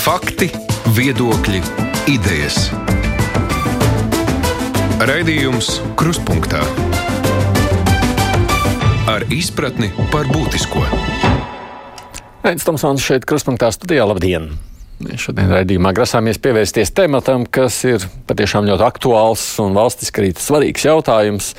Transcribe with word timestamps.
Fakti, 0.00 0.46
viedokļi, 0.96 1.58
idejas. 2.08 2.70
Raidījums 5.04 5.68
Kruspunkta 6.00 6.62
ar 9.12 9.26
izpratni 9.28 9.90
par 10.08 10.24
būtisko. 10.32 10.86
Aizsmeļamies, 12.40 12.64
Tomsons 12.64 13.04
šeit, 13.04 13.28
Kruspunkta 13.28 13.68
studijā. 13.76 14.08
Labdien! 14.08 14.54
Šodien 15.20 15.52
raidījumā 15.52 15.92
grasāmies 15.92 16.40
pievērsties 16.40 16.96
tematam, 16.96 17.44
kas 17.44 17.82
ir 17.84 18.08
patiešām 18.24 18.72
ļoti 18.72 18.88
aktuāls 18.88 19.46
un 19.60 19.76
valstiski 19.76 20.24
arī 20.24 20.36
svarīgs 20.40 20.88
jautājums. 20.88 21.54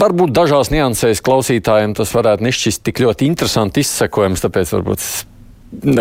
Varbūt 0.00 0.32
dažās 0.32 0.72
niansēs 0.72 1.20
klausītājiem 1.20 1.92
tas 2.00 2.16
varētu 2.16 2.48
nešķist 2.48 2.88
tik 2.88 3.04
ļoti 3.04 3.28
interesanti 3.28 3.84
izsekojams, 3.84 4.48
tāpēc 4.48 4.78
varbūt 4.80 5.04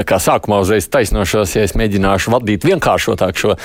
kā 0.08 0.20
sākumā 0.22 0.60
uzreiz 0.64 0.88
taisnošos, 0.92 1.56
ja 1.58 1.66
es 1.68 1.76
mēģināšu 1.78 2.32
vadīt 2.34 2.66
vienkāršotāk 2.68 3.40
šo 3.40 3.56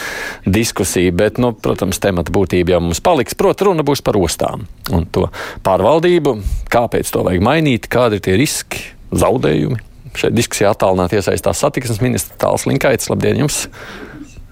diskusiju, 0.47 1.15
bet, 1.19 1.39
nu, 1.43 1.53
protams, 1.55 2.01
temata 2.03 2.35
būtība 2.35 2.77
jau 2.77 2.83
mums 2.89 3.03
paliks. 3.05 3.39
Protams, 3.39 3.69
runa 3.69 3.87
būs 3.87 4.03
par 4.05 4.19
ostām 4.21 4.67
un 4.93 5.07
to 5.15 5.29
pārvaldību, 5.67 6.37
kāpēc 6.73 7.13
to 7.15 7.25
vajag 7.29 7.47
mainīt, 7.47 7.89
kādi 7.93 8.19
ir 8.19 8.27
tie 8.27 8.37
riski, 8.41 8.85
zaudējumi. 9.15 9.81
Šeit 10.19 10.35
diskusijā 10.37 10.73
attālināti 10.75 11.17
iesaistās 11.17 11.63
satiksmes 11.63 12.03
ministrs 12.05 12.37
Tāls 12.41 12.67
Linkaits. 12.69 13.09
Labdien 13.09 13.39
jums! 13.45 13.65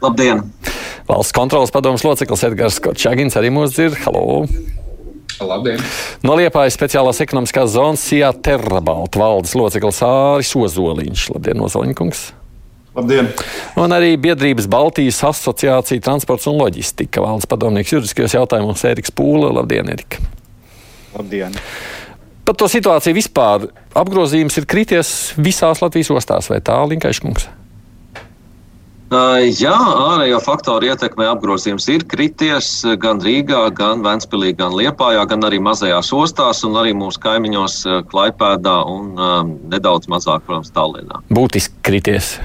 Labdien! 0.01 0.47
Valsts 1.11 1.37
kontrolas 1.37 1.75
padomus 1.75 2.07
loceklis 2.07 2.47
Edgars 2.49 2.81
Čagins 2.97 3.37
arī 3.37 3.53
mūs 3.53 3.75
dzird. 3.77 3.99
Halo! 4.07 4.47
Labdien! 5.41 5.81
No 6.27 6.35
Liepājas 6.37 6.77
speciālās 6.77 7.21
ekonomiskās 7.25 7.73
zonas 7.73 8.03
Sijā 8.05 8.31
Terrabalta 8.45 9.21
valdes 9.23 9.55
loceklis 9.57 10.03
Āris 10.05 10.53
Ozoliņš. 10.59 11.31
Labdien, 11.35 11.63
Ozoliņkungs! 11.65 12.25
Labdien! 12.97 13.31
Un 13.81 13.95
arī 13.95 14.17
biedrības 14.21 14.67
Baltijas 14.71 15.23
asociācija 15.31 16.03
transports 16.05 16.49
un 16.51 16.59
loģistika 16.61 17.23
valdes 17.25 17.49
padomnieks 17.51 17.95
juridiskajos 17.95 18.37
jautājumos 18.37 18.85
Eriks 18.91 19.15
Pūle. 19.15 19.53
Labdien, 19.55 19.89
Erika! 19.93 20.21
Labdien! 21.17 21.57
Par 22.45 22.57
to 22.59 22.67
situāciju 22.67 23.15
vispār 23.15 23.69
apgrozījums 23.95 24.59
ir 24.59 24.67
krities 24.69 25.15
visās 25.39 25.81
Latvijas 25.85 26.11
ostās, 26.17 26.51
vai 26.51 26.59
tā, 26.65 26.81
Linkaiškungs? 26.91 27.47
Jā, 29.11 29.75
ārējo 29.75 30.39
faktoru 30.45 30.87
ietekmē 30.87 31.27
apgrozījums 31.33 31.89
ir 31.91 32.05
krities 32.07 32.69
gan 33.03 33.19
Rīgā, 33.25 33.65
gan 33.75 34.05
Ventspīlī, 34.07 34.53
gan 34.55 34.77
Liepājā, 34.79 35.25
gan 35.27 35.43
arī 35.49 35.59
mazajās 35.59 36.13
ostās, 36.15 36.63
un 36.63 36.79
arī 36.79 36.95
mūsu 36.95 37.19
kaimiņos 37.25 37.81
Klaipēdā 38.13 38.77
un 38.87 39.11
um, 39.19 39.53
nedaudz 39.73 40.07
mazāk, 40.13 40.47
protams, 40.47 40.71
Tallinā. 40.77 41.25
Būtiski 41.35 41.83
krities. 41.83 42.37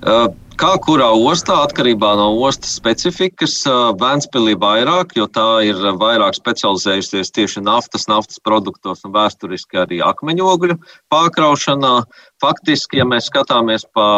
Uh, 0.00 0.30
Kā 0.58 0.72
kurā 0.82 1.12
ostā, 1.14 1.60
atkarībā 1.62 2.16
no 2.18 2.32
ostas 2.42 2.72
specifikas, 2.80 3.60
Vēnspīlī 4.00 4.56
vairāk, 4.58 5.12
jo 5.14 5.28
tā 5.30 5.60
ir 5.68 5.78
vairāk 6.00 6.34
specializējusies 6.34 7.30
tieši 7.36 7.62
naftas, 7.62 8.08
naftas 8.10 8.42
produktos 8.42 9.04
un 9.06 9.14
vēsturiski 9.14 9.78
arī 9.84 10.00
akmeņogļu 10.02 10.74
pārkraušanā. 11.14 11.92
Faktiski, 12.42 12.98
ja 12.98 13.06
mēs 13.06 13.30
skatāmies 13.30 13.86
pa 13.94 14.08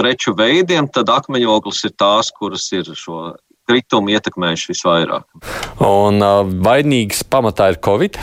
preču 0.00 0.34
veidiem, 0.36 0.88
tad 0.88 1.12
akmeņoglis 1.12 1.84
ir 1.88 1.96
tās, 2.00 2.32
kuras 2.32 2.66
ir 2.72 2.88
šo 2.96 3.34
kritumu 3.70 4.16
ietekmējuši 4.16 4.72
visvairāk. 4.72 5.26
Un 5.86 6.24
vainīgs 6.64 7.22
pamatā 7.30 7.70
ir 7.74 7.84
Covid. 7.84 8.18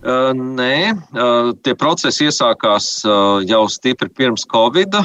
Uh, 0.00 0.30
nē, 0.32 0.94
uh, 0.96 1.50
tie 1.60 1.74
procesi 1.76 2.24
iesākās 2.24 3.02
uh, 3.04 3.42
jau 3.44 3.66
stipri 3.68 4.08
pirms 4.08 4.46
Covid, 4.48 4.96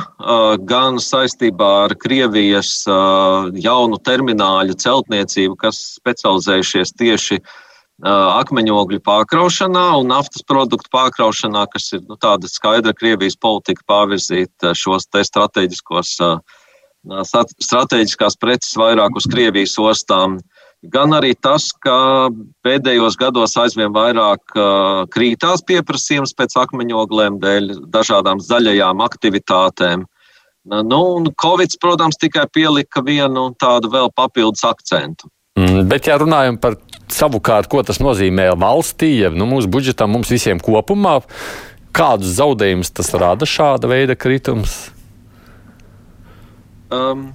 gan 0.70 1.02
saistībā 1.04 1.72
ar 1.90 1.96
Krievijas 2.00 2.86
jaunu 2.88 4.00
termināļu 4.08 4.78
celtniecību, 4.80 5.58
kas 5.60 5.82
specializējušies 6.00 6.96
tieši 6.96 7.42
akmeņogļu 8.04 9.00
pārkraušanā 9.06 9.86
un 10.00 10.10
naftas 10.12 10.44
produktu 10.44 10.90
pārkraušanā, 10.92 11.66
kas 11.72 11.94
ir 11.94 12.02
nu, 12.10 12.18
tāda 12.20 12.48
skaidra 12.52 12.94
Krievijas 12.94 13.38
politika 13.40 13.82
pārvirzīt 13.88 14.52
šos 14.76 15.08
te 15.08 15.24
strateģiskos, 15.24 16.18
strateģiskās 17.64 18.36
preces 18.42 18.76
vairāk 18.76 19.16
uz 19.16 19.30
Krievijas 19.32 19.78
ostām. 19.80 20.40
Gan 20.86 21.16
arī 21.18 21.34
tas, 21.40 21.72
ka 21.82 22.28
pēdējos 22.66 23.16
gados 23.18 23.56
aizvien 23.58 23.94
vairāk 23.96 24.44
krītās 25.10 25.64
pieprasījums 25.66 26.36
pēc 26.38 26.58
akmeņogliem 26.62 27.40
dēļ 27.42 27.72
dažādām 27.96 28.44
zaļajām 28.44 29.02
aktivitātēm. 29.02 30.04
Nu, 30.66 31.00
un 31.16 31.30
Covid, 31.42 31.78
protams, 31.82 32.18
tikai 32.18 32.46
pielika 32.54 33.02
vienu 33.06 33.52
tādu 33.62 33.90
vēl 33.94 34.12
papildus 34.18 34.66
akcentu. 34.66 35.30
Mm, 35.56 35.86
bet, 35.90 36.10
ja 36.10 36.18
runājam 36.20 36.58
par 36.60 36.76
savukārt, 37.14 37.70
ko 37.72 37.84
tas 37.86 38.02
nozīmē 38.04 38.52
valstī, 38.60 39.16
ja 39.24 39.32
nu, 39.34 39.48
mūsu 39.50 39.72
budžetam, 39.72 40.14
mums 40.16 40.32
visiem 40.34 40.62
kopumā, 40.64 41.20
kādus 41.96 42.36
zaudējumus 42.40 42.94
tas 42.96 43.14
rada 43.16 43.48
šāda 43.50 43.90
veida 43.92 44.18
kritums? 44.20 44.78
Um, 46.94 47.32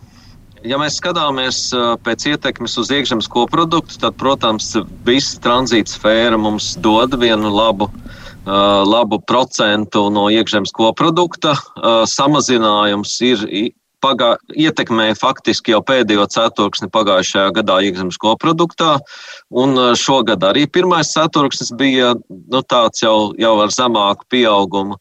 Ja 0.60 0.76
mēs 0.76 0.98
skatāmies 1.00 1.70
pēc 2.04 2.26
ietekmes 2.34 2.74
uz 2.82 2.90
iekšzemes 2.92 3.30
koproduktu, 3.32 3.96
tad, 4.02 4.16
protams, 4.20 4.74
visa 5.08 5.40
tranzīta 5.40 5.94
sfēra 5.94 6.36
mums 6.36 6.74
dod 6.84 7.16
vienu 7.20 7.48
labu, 7.54 7.88
labu 8.44 9.22
procentu 9.24 10.10
no 10.12 10.26
iekšzemes 10.28 10.74
koprodukta. 10.76 11.54
Samazinājums 12.12 13.14
ir 13.24 13.46
pagā, 14.02 14.34
ietekmē 14.56 15.12
faktiski 15.18 15.74
jau 15.74 15.82
pēdējo 15.86 16.26
ceturksni 16.32 16.90
pagājušajā 16.92 17.54
gadā 17.60 17.78
iekšzemes 17.86 18.18
koproduktā. 18.20 18.98
Un 19.50 19.78
šogad 19.98 20.44
arī 20.46 20.66
pirmais 20.66 21.12
ceturksnis 21.14 21.72
bija 21.76 22.14
nu, 22.28 22.62
tāds 22.62 23.04
jau, 23.04 23.32
jau 23.38 23.56
ar 23.62 23.74
zemāku 23.74 24.28
pieaugumu. 24.32 25.00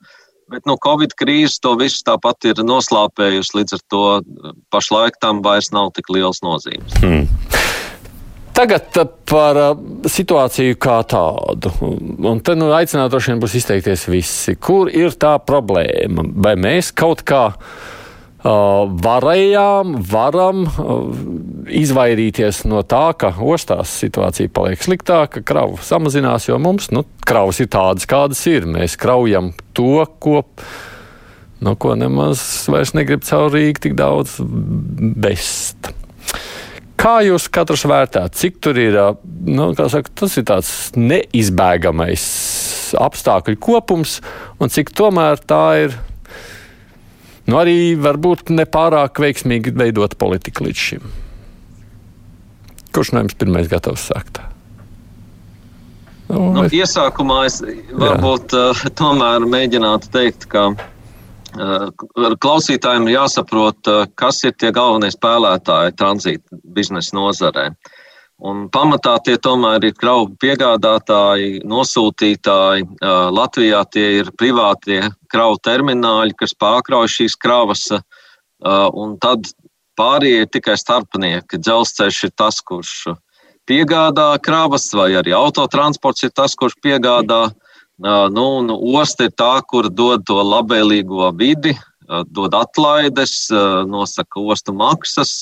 Bet 0.50 0.66
nu, 0.66 0.80
Covid 0.82 1.14
krīze 1.18 1.60
to 1.62 1.76
visu 1.78 2.02
tāpat 2.08 2.50
ir 2.50 2.64
noslāpējusi, 2.66 3.54
līdz 3.60 3.76
ar 3.78 3.84
to 3.94 4.04
eh, 4.18 4.54
pašlaik 4.74 5.20
tam 5.22 5.44
vairs 5.46 5.70
nav 5.76 5.92
tik 5.94 6.10
liels 6.10 6.42
nozīmes. 6.46 6.96
Hmm. 7.04 7.28
Tagad 8.58 8.98
eh, 8.98 9.12
par 9.30 9.60
uh, 9.62 9.84
situāciju 10.10 10.80
kā 10.81 10.98
tādu. 11.10 11.72
Un 12.26 12.42
te 12.42 12.58
nu, 12.58 12.72
aicinātu 12.74 13.14
droši 13.14 13.34
vien 13.34 13.44
būs 13.44 13.60
izteikties 13.62 14.08
visi. 14.10 14.58
Kur 14.58 14.90
ir 14.90 15.14
tā 15.22 15.36
problēma? 15.38 16.26
Vai 16.42 16.56
mēs 16.58 16.90
kaut 16.98 17.22
kā 17.30 17.52
varējām, 18.44 19.98
varam 20.08 20.64
izvairīties 21.68 22.64
no 22.70 22.84
tā, 22.88 23.12
ka 23.20 23.34
ostās 23.36 23.92
situācija 24.00 24.52
paliek 24.54 24.84
sliktāka, 24.84 25.44
kravu 25.44 25.80
samazinās, 25.84 26.48
jo 26.48 26.60
mums 26.62 26.90
nu, 26.96 27.04
kravas 27.28 27.60
ir 27.60 27.68
tādas, 27.68 28.08
kādas 28.08 28.46
ir. 28.48 28.68
Mēs 28.70 28.96
kraujam 29.00 29.52
to, 29.76 30.06
ko, 30.24 30.44
no 31.60 31.76
ko 31.76 31.96
nemaz 32.00 32.42
vairs 32.72 32.96
negrib 32.96 33.28
caur 33.28 33.52
Rīgu 33.52 33.90
tik 33.90 34.00
daudz 34.00 34.40
best. 34.40 35.92
Kā 37.00 37.22
jūs 37.24 37.48
katrs 37.52 37.86
vērtējat, 37.88 38.36
cik 38.36 38.58
tur 38.64 38.80
ir, 38.80 38.96
nu, 39.48 39.72
saka, 39.76 40.12
tas 40.20 40.34
ir 40.40 40.48
tāds 40.48 40.72
neizbēgamais 41.00 42.26
apstākļu 43.00 43.60
kopums, 43.64 44.18
un 44.60 44.72
cik 44.72 44.92
tomēr 44.98 45.40
tā 45.48 45.64
ir 45.86 45.96
nu, 47.50 47.58
arī 47.62 47.96
varbūt 48.00 48.54
nepārāk 48.54 49.20
veiksmīgi 49.24 49.74
veidot 49.78 50.16
politiku 50.22 50.68
līdz 50.68 50.86
šim. 50.86 51.10
Kurš 52.96 53.14
no 53.14 53.24
jums 53.24 53.38
pirmais 53.40 53.70
gatavs 53.72 54.08
sākt? 54.10 54.42
Nu, 56.30 56.52
nu, 56.54 56.66
iesākumā 56.70 57.44
es 57.50 57.60
varbūt 57.90 58.54
uh, 58.58 58.84
tomēr 58.98 59.46
mēģinātu 59.50 60.12
teikt, 60.14 60.46
ka 60.52 60.68
uh, 60.74 61.88
klausītājiem 62.44 63.07
ir 63.10 63.16
jāsaprot, 63.16 63.80
uh, 63.90 64.04
kas 64.19 64.44
ir 64.46 64.54
tie 64.54 64.69
galvenie 64.75 65.10
spēlētāji 65.13 65.98
tranzīta 65.98 66.62
biznesa 66.78 67.18
nozarē. 67.18 67.72
Uh, 67.74 67.99
Un 68.39 68.69
pamatā 68.71 69.18
tie 69.19 69.36
tomēr 69.36 69.83
ir 69.89 69.95
kravu 70.00 70.30
piegādātāji, 70.39 71.59
nosūtītāji. 71.68 72.86
Latvijā 73.36 73.81
tie 73.91 74.06
ir 74.21 74.30
privātie 74.39 75.01
kravu 75.31 75.59
termināļi, 75.68 76.38
kas 76.39 76.56
pārkrauj 76.56 77.12
šīs 77.18 77.36
kravas, 77.36 77.89
un 78.63 79.18
tad 79.19 79.51
pārējie 80.00 80.45
ir 80.45 80.53
tikai 80.56 80.77
starpnieki. 80.80 81.59
Dzelzceļš 81.59 82.21
ir 82.30 82.33
tas, 82.39 82.62
kurš 82.63 82.94
piegādā 83.68 84.31
kravas, 84.39 84.88
vai 84.95 85.12
arī 85.19 85.36
autotransports 85.36 86.24
ir 86.24 86.31
tas, 86.31 86.56
kurš 86.56 86.80
piegādā. 86.80 87.50
Nu, 88.00 88.47
nu, 88.63 88.80
osta 88.95 89.27
ir 89.27 89.36
tā, 89.36 89.59
kur 89.68 89.91
dod 89.91 90.24
to 90.24 90.39
labvēlīgo 90.39 91.33
vidi, 91.36 91.75
dod 92.34 92.56
atlaides, 92.58 93.48
nosaka 93.90 94.42
ostu 94.42 94.74
maksas, 94.74 95.34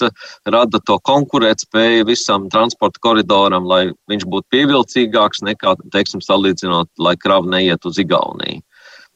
rada 0.45 0.81
to 0.83 0.97
konkurētspēju 1.07 2.07
visam 2.09 2.47
transporta 2.53 3.01
koridoram, 3.03 3.67
lai 3.69 3.81
viņš 4.11 4.25
būtu 4.27 4.51
pievilcīgāks 4.55 5.43
nekā, 5.47 5.77
teiksim, 5.95 6.23
salīdzinot, 6.23 6.89
lai 6.99 7.15
krava 7.19 7.47
neiet 7.57 7.87
uz 7.87 7.99
Igauniju. 8.01 8.63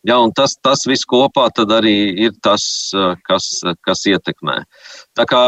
Ja, 0.08 0.18
tas, 0.34 0.56
tas 0.66 0.82
viss 0.90 1.06
kopā 1.06 1.52
arī 1.78 1.98
ir 2.26 2.32
tas, 2.42 2.64
kas, 3.28 3.50
kas 3.86 4.06
ietekmē. 4.10 4.64
Tā 5.14 5.28
kā 5.30 5.44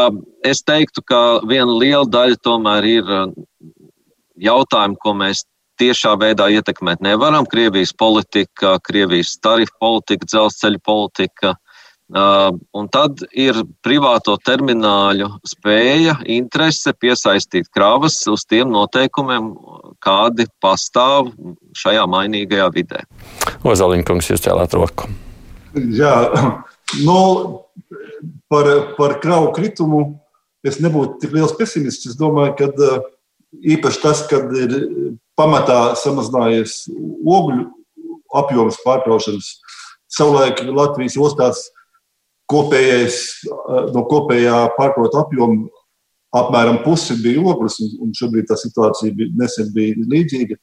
es 0.46 0.62
teiktu, 0.62 1.02
ka 1.02 1.40
viena 1.42 1.74
liela 1.74 2.06
daļa 2.06 2.38
tomēr 2.38 2.86
ir 2.86 3.10
jautājumi, 4.38 5.00
ko 5.02 5.14
mēs 5.18 5.42
tiešā 5.82 6.14
veidā 6.20 6.46
ietekmēt 6.54 7.02
nevaram. 7.02 7.46
Krievijas 7.50 7.90
politika, 7.98 8.78
Krievijas 8.86 9.34
tarifu 9.42 9.74
politika, 9.80 10.28
dzelzceļa 10.30 10.82
politika, 10.86 11.56
un 12.12 12.88
tad 12.92 13.22
ir 13.32 13.62
privāto 13.84 14.36
termināļu 14.44 15.30
spēja, 15.48 16.18
interese 16.28 16.92
piesaistīt 16.92 17.70
kravas 17.72 18.18
uz 18.28 18.44
tiem 18.44 18.68
noteikumiem, 18.74 19.54
kādi 20.04 20.46
pastāv 20.60 21.32
šajā 21.76 22.04
mainīgajā 22.10 22.68
vidē. 22.74 23.04
Ozoliņkungs, 23.64 24.30
jūs 24.30 24.44
cēlāt 24.44 24.76
roku. 24.76 25.08
Jā, 25.74 26.28
nu, 27.06 27.64
par, 28.52 28.68
par 28.98 29.18
kravu 29.22 29.52
kritumu 29.56 30.04
es 30.64 30.78
nebūtu 30.80 31.18
tik 31.24 31.32
liels 31.36 31.56
pesimists. 31.56 32.06
Es 32.12 32.18
domāju, 32.20 32.54
ka 32.58 33.00
īpaši 33.64 34.02
tas, 34.02 34.22
kad 34.28 34.52
ir 34.56 34.76
pamatā 35.38 35.94
samazinājies 35.98 36.84
ogļu 37.24 37.70
apjoms 38.34 38.78
pārkraušanas. 38.84 39.54
Savulaik 40.14 40.60
Latvijas 40.68 41.16
ostās 41.18 41.64
kopējais, 42.50 43.20
eh, 43.48 43.86
no 43.94 44.04
kopējā 44.10 44.58
pārkrauta 44.78 45.24
apjoma 45.24 45.68
apmēram 46.34 46.82
pusi 46.84 47.16
bija 47.22 47.42
ogles, 47.46 47.78
un 48.02 48.10
šobrīd 48.16 48.48
tā 48.50 48.58
situācija 48.58 49.14
bija, 49.14 49.30
nesen 49.38 49.70
bija 49.74 50.06
līdzīga. 50.10 50.58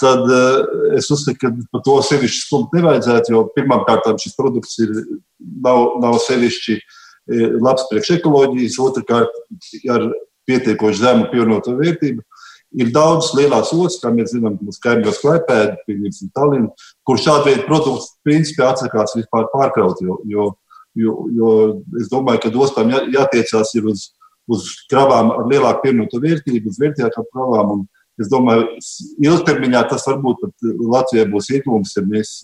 Tad 0.00 0.22
uh, 0.32 0.94
es 0.96 1.10
uzskatu, 1.12 1.36
ka 1.42 1.50
par 1.74 1.82
to 1.84 1.98
sevišķi 2.06 2.46
stumt 2.46 2.76
nevajadzētu, 2.76 3.34
jo 3.34 3.42
pirmkārt 3.56 4.06
šis 4.22 4.36
produkts 4.38 4.78
ir, 4.80 4.94
nav, 5.66 5.98
nav 6.00 6.16
sevišķi 6.24 6.76
eh, 6.78 7.58
labs 7.60 7.84
priekš 7.90 8.14
ekoloģijas, 8.16 8.78
otrkārt 8.80 9.34
ar 9.92 10.06
pietiekoši 10.48 11.02
zemu 11.02 11.28
pievienoto 11.34 11.76
vērtību. 11.76 12.24
Ir 12.80 12.92
daudz 12.94 13.32
lielās 13.34 13.74
ostas, 13.74 13.98
kā 14.00 14.12
mēs 14.14 14.30
zinām, 14.32 14.56
mūsu 14.62 14.80
kaimiņos 14.84 15.20
Klaipēda, 15.20 15.76
piemēram, 15.88 16.32
Tallinn, 16.38 16.68
kur 17.04 17.18
šāda 17.18 17.48
veida 17.48 17.66
produkts 17.66 18.14
principā 18.24 18.70
atsakās 18.70 19.16
vispār 19.18 19.50
pārkraut, 19.50 19.98
jo, 20.06 20.20
jo 20.30 20.52
Jo, 20.98 21.14
jo 21.30 21.50
es 22.00 22.08
domāju, 22.10 22.42
ka 22.42 22.50
ostām 22.64 22.90
jā, 22.90 23.04
jātiecās 23.14 23.72
uz, 23.92 24.08
uz 24.50 24.68
kravām 24.90 25.30
ar 25.36 25.46
lielāku 25.50 25.84
pievienoto 25.84 26.18
vērtību, 26.22 26.72
uz 26.72 26.80
vērtīgākām 26.82 27.28
kravām. 27.30 27.74
Un 27.76 27.84
es 28.20 28.30
domāju, 28.32 28.66
ilgtermiņā 29.22 29.84
tas 29.92 30.06
varbūt 30.10 30.48
Latvijai 30.80 31.28
būs 31.30 31.52
iegūms, 31.54 31.94
ja 31.96 32.06
mēs 32.06 32.40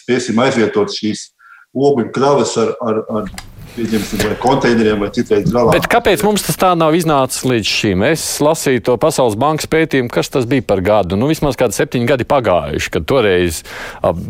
spēsim 0.00 0.40
aizvietot 0.40 0.94
šīs 0.96 1.28
ogļu 1.74 2.08
kravas 2.14 2.56
ar, 2.62 2.72
ar, 2.86 3.02
ar 3.18 3.28
vai 3.74 4.34
konteineriem 4.38 5.00
vai 5.02 5.10
citreiz 5.14 5.48
gravām. 5.50 5.74
Bet 5.74 5.88
kāpēc 5.90 6.22
mums 6.24 6.44
tas 6.46 6.58
tā 6.60 6.70
nav 6.78 6.94
iznācis 6.94 7.44
līdz 7.48 7.70
šim? 7.70 8.04
Es 8.06 8.22
lasīju 8.44 8.84
to 8.86 8.96
Pasaules 9.02 9.36
bankas 9.40 9.68
pētījumu, 9.70 10.12
kas 10.14 10.30
tas 10.30 10.46
bija 10.46 10.62
par 10.66 10.82
gadu. 10.84 11.18
Nu, 11.18 11.28
vismaz 11.30 11.58
kādi 11.58 11.76
septiņi 11.76 12.08
gadi 12.08 12.28
pagājuši, 12.28 12.92
kad 12.94 13.08
toreiz 13.10 13.64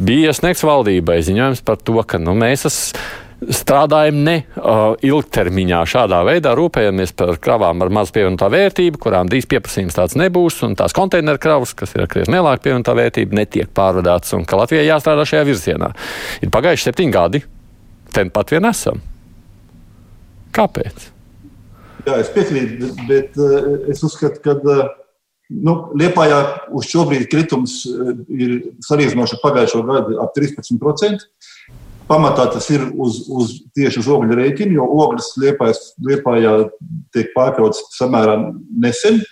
bija 0.00 0.32
iesniegts 0.32 0.64
valdībai 0.64 1.20
ziņojums 1.26 1.62
par 1.66 1.76
to, 1.76 2.00
ka 2.08 2.22
nu, 2.22 2.36
mēs 2.38 2.66
esam 2.70 3.02
strādājam 3.52 4.20
ne 4.24 4.34
uh, 4.56 4.94
ilgtermiņā. 5.04 5.80
Šādā 5.90 6.20
veidā 6.26 6.54
rūpējamies 6.56 7.14
par 7.18 7.34
kravām 7.42 7.82
ar 7.84 7.92
mazu 7.92 8.14
pievienotā 8.16 8.48
vērtību, 8.52 9.00
kurām 9.02 9.30
drīz 9.30 9.48
pieprasījums 9.50 9.96
tāds 9.98 10.16
nebūs, 10.20 10.60
un 10.66 10.76
tās 10.78 10.94
konteineru 10.96 11.40
kravas, 11.42 11.74
kas 11.76 11.94
ir 11.96 12.04
ar 12.04 12.10
krietni 12.12 12.36
lielāku 12.36 12.66
pievienotā 12.66 12.94
vērtību, 12.98 13.36
netiek 13.38 13.72
pārvadātas, 13.76 14.34
un 14.38 14.46
ka 14.48 14.60
Latvijai 14.60 14.86
jāstrādā 14.88 15.26
šajā 15.28 15.48
virzienā. 15.50 15.90
Ir 16.44 16.52
pagājuši 16.54 16.88
septiņi 16.88 17.14
gadi, 17.14 17.42
ten 18.14 18.32
pat 18.34 18.54
vien 18.54 18.70
esam. 18.70 19.02
Kāpēc? 20.54 21.08
Jā, 22.04 22.18
es 22.20 22.30
piekrītu, 22.34 22.92
bet, 23.08 23.34
uh, 23.40 23.88
es 23.90 24.04
uzskatu, 24.06 24.42
ka 24.44 24.58
uh, 24.60 24.84
nu, 25.50 25.78
Liepājā 25.98 26.40
uz 26.76 26.88
šo 26.88 27.06
brīdi 27.08 27.28
kritums 27.32 27.80
uh, 27.90 28.12
ir 28.32 28.58
salīdzinoši 28.84 29.40
pagājušo 29.42 29.84
gadu 29.88 30.20
ap 30.22 30.36
13% 30.36 31.28
pamatā 32.08 32.46
tas 32.52 32.66
ir 32.72 32.84
uz, 33.00 33.24
uz 33.28 33.54
tieši 33.76 34.02
uz 34.02 34.10
ogļu 34.16 34.36
rēķina, 34.38 34.76
jo 34.76 34.88
ogles 35.04 35.32
liepājā 35.38 36.54
tiek 37.14 37.32
pārkrauts 37.36 37.82
samērā 37.96 38.36
nesen, 38.82 39.22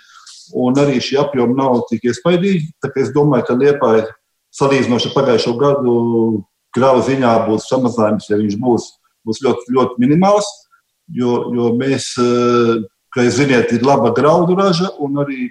un 0.56 0.76
arī 0.80 1.00
šie 1.02 1.20
apjomi 1.22 1.56
nav 1.58 1.84
tik 1.90 2.08
iespaidīgi. 2.10 2.72
Es 2.96 3.12
domāju, 3.14 3.48
ka 3.48 3.58
liepāja 3.58 4.08
salīdzinoši 4.56 5.12
pagājušo 5.14 5.54
gadu 5.60 5.94
krāva 6.76 7.04
ziņā 7.04 7.32
būs 7.48 7.69
samazinājums, 7.70 8.28
ja 8.30 8.40
viņš 8.40 8.58
būs, 8.60 8.88
būs 9.28 9.42
ļoti, 9.44 9.72
ļoti 9.76 10.02
minimāls, 10.02 10.48
jo, 11.12 11.38
jo 11.56 11.72
mēs, 11.78 12.12
eh, 12.20 12.84
kā 13.12 13.26
jūs 13.26 13.40
ziniet, 13.40 13.72
ir 13.72 13.84
laba 13.84 14.12
graudu 14.16 14.56
raža, 14.56 14.92
un 15.00 15.20
arī 15.25 15.50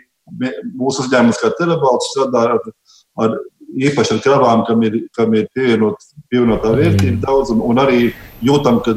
mūsu 0.78 1.06
uzņēmums 1.06 1.40
kā 1.42 1.52
Terabalts 1.58 2.12
strādā 2.14 2.44
ar, 2.56 2.72
ar 3.20 3.38
īpaši 3.72 4.16
ar 4.18 4.22
kravām, 4.24 4.64
kam 4.68 4.84
ir, 4.88 4.98
kam 5.16 5.34
ir 5.38 5.48
pievienot, 5.56 6.04
pievienotā 6.32 6.74
vērtība 6.76 7.16
mm. 7.16 7.24
daudz, 7.26 7.54
un, 7.56 7.64
un 7.66 7.82
arī 7.82 8.12
jūtam, 8.44 8.82
ka 8.86 8.96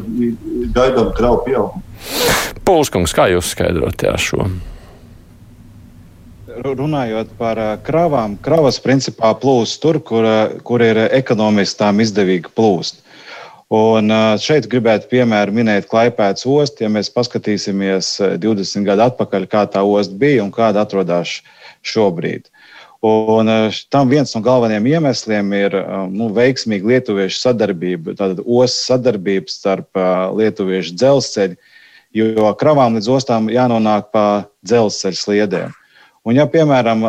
gaidām 0.76 1.12
kravu 1.16 1.42
pieaugumu. 1.46 1.82
Polskungs, 2.64 3.12
kā 3.16 3.28
jūs 3.32 3.52
skaidrot 3.54 4.06
šo? 4.20 4.48
Runājot 6.54 7.32
par 7.38 7.58
kravām, 7.82 8.36
kravas 8.38 8.78
principā 8.80 9.32
plūst 9.36 9.80
tur, 9.82 9.98
kur, 10.00 10.26
kur 10.62 10.84
ir 10.86 11.00
ekonomiski 11.10 11.80
tām 11.82 12.02
izdevīgi 12.04 12.52
plūst. 12.54 13.02
Un 13.74 14.12
šeit 14.38 14.68
gribētu 14.70 15.08
piemēru 15.10 15.54
minēt 15.56 15.88
Klaipēdas 15.90 16.46
ostu. 16.46 16.84
Ja 16.84 16.90
mēs 16.92 17.10
paskatīsimies 17.10 18.10
20 18.38 18.86
gadu 18.86 19.06
atpakaļ, 19.08 19.46
kā 19.50 19.64
tā 19.72 19.82
osta 19.82 20.14
bija 20.20 20.44
un 20.44 20.52
kāda 20.54 20.84
atrodas 20.84 21.40
šobrīd. 21.82 22.46
Un 23.04 23.48
eh, 23.48 23.68
tam 23.92 24.08
viens 24.08 24.30
no 24.32 24.40
galvenajiem 24.40 24.86
iemesliem 24.88 25.50
ir 25.58 25.74
eh, 25.76 25.88
nu, 26.08 26.30
veiksmīga 26.32 26.88
lietuviešu 26.88 27.36
sadarbība, 27.36 28.14
tātad 28.16 28.40
ostas 28.46 28.86
sadarbība 28.88 29.52
starp 29.52 30.00
eh, 30.00 30.12
lietuviešu 30.38 30.94
dzelzceļu, 30.96 31.58
jo 32.16 32.52
kravām 32.56 32.96
līdz 32.96 33.10
ostām 33.12 33.50
jānonāk 33.52 34.08
pa 34.14 34.24
dzelzceļa 34.64 35.20
sliedēm. 35.20 35.76
Un, 36.24 36.38
ja, 36.38 36.46
piemēram, 36.48 37.02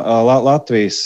Latvijas 0.43 1.05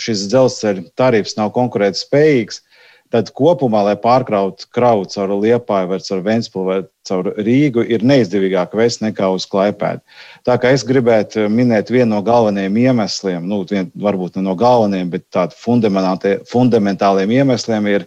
šis 0.00 0.22
dzelzceļa 0.32 0.86
tarifs 0.96 1.36
nav 1.36 1.50
konkurētspējīgs, 1.52 2.62
tad 3.10 3.30
kopumā, 3.34 3.82
lai 3.88 3.96
pārkrautu 3.98 4.68
kravu 4.74 5.06
caur 5.10 5.32
Liepāju 5.42 5.90
vai 5.90 5.98
caur 6.06 6.22
Ventspili 6.24 6.66
vai 6.68 6.78
caur 7.08 7.30
Rīgu, 7.42 7.82
ir 7.90 8.04
neizdevīgāk 8.06 8.74
vest 8.78 9.02
nekā 9.02 9.32
uz 9.34 9.46
Klaipēdu. 9.50 10.02
Tā 10.46 10.56
kā 10.62 10.70
es 10.74 10.86
gribētu 10.86 11.48
minēt 11.50 11.90
vienu 11.90 12.14
no 12.14 12.22
galvenajiem 12.26 12.78
iemesliem, 12.84 13.46
nu, 13.50 13.64
vien, 13.70 13.90
varbūt 13.98 14.38
ne 14.38 14.46
no 14.46 14.54
galvenajiem, 14.58 15.10
bet 15.16 15.26
tādiem 15.34 16.44
fundamentāliem 16.50 17.34
iemesliem 17.40 17.90
ir, 17.90 18.06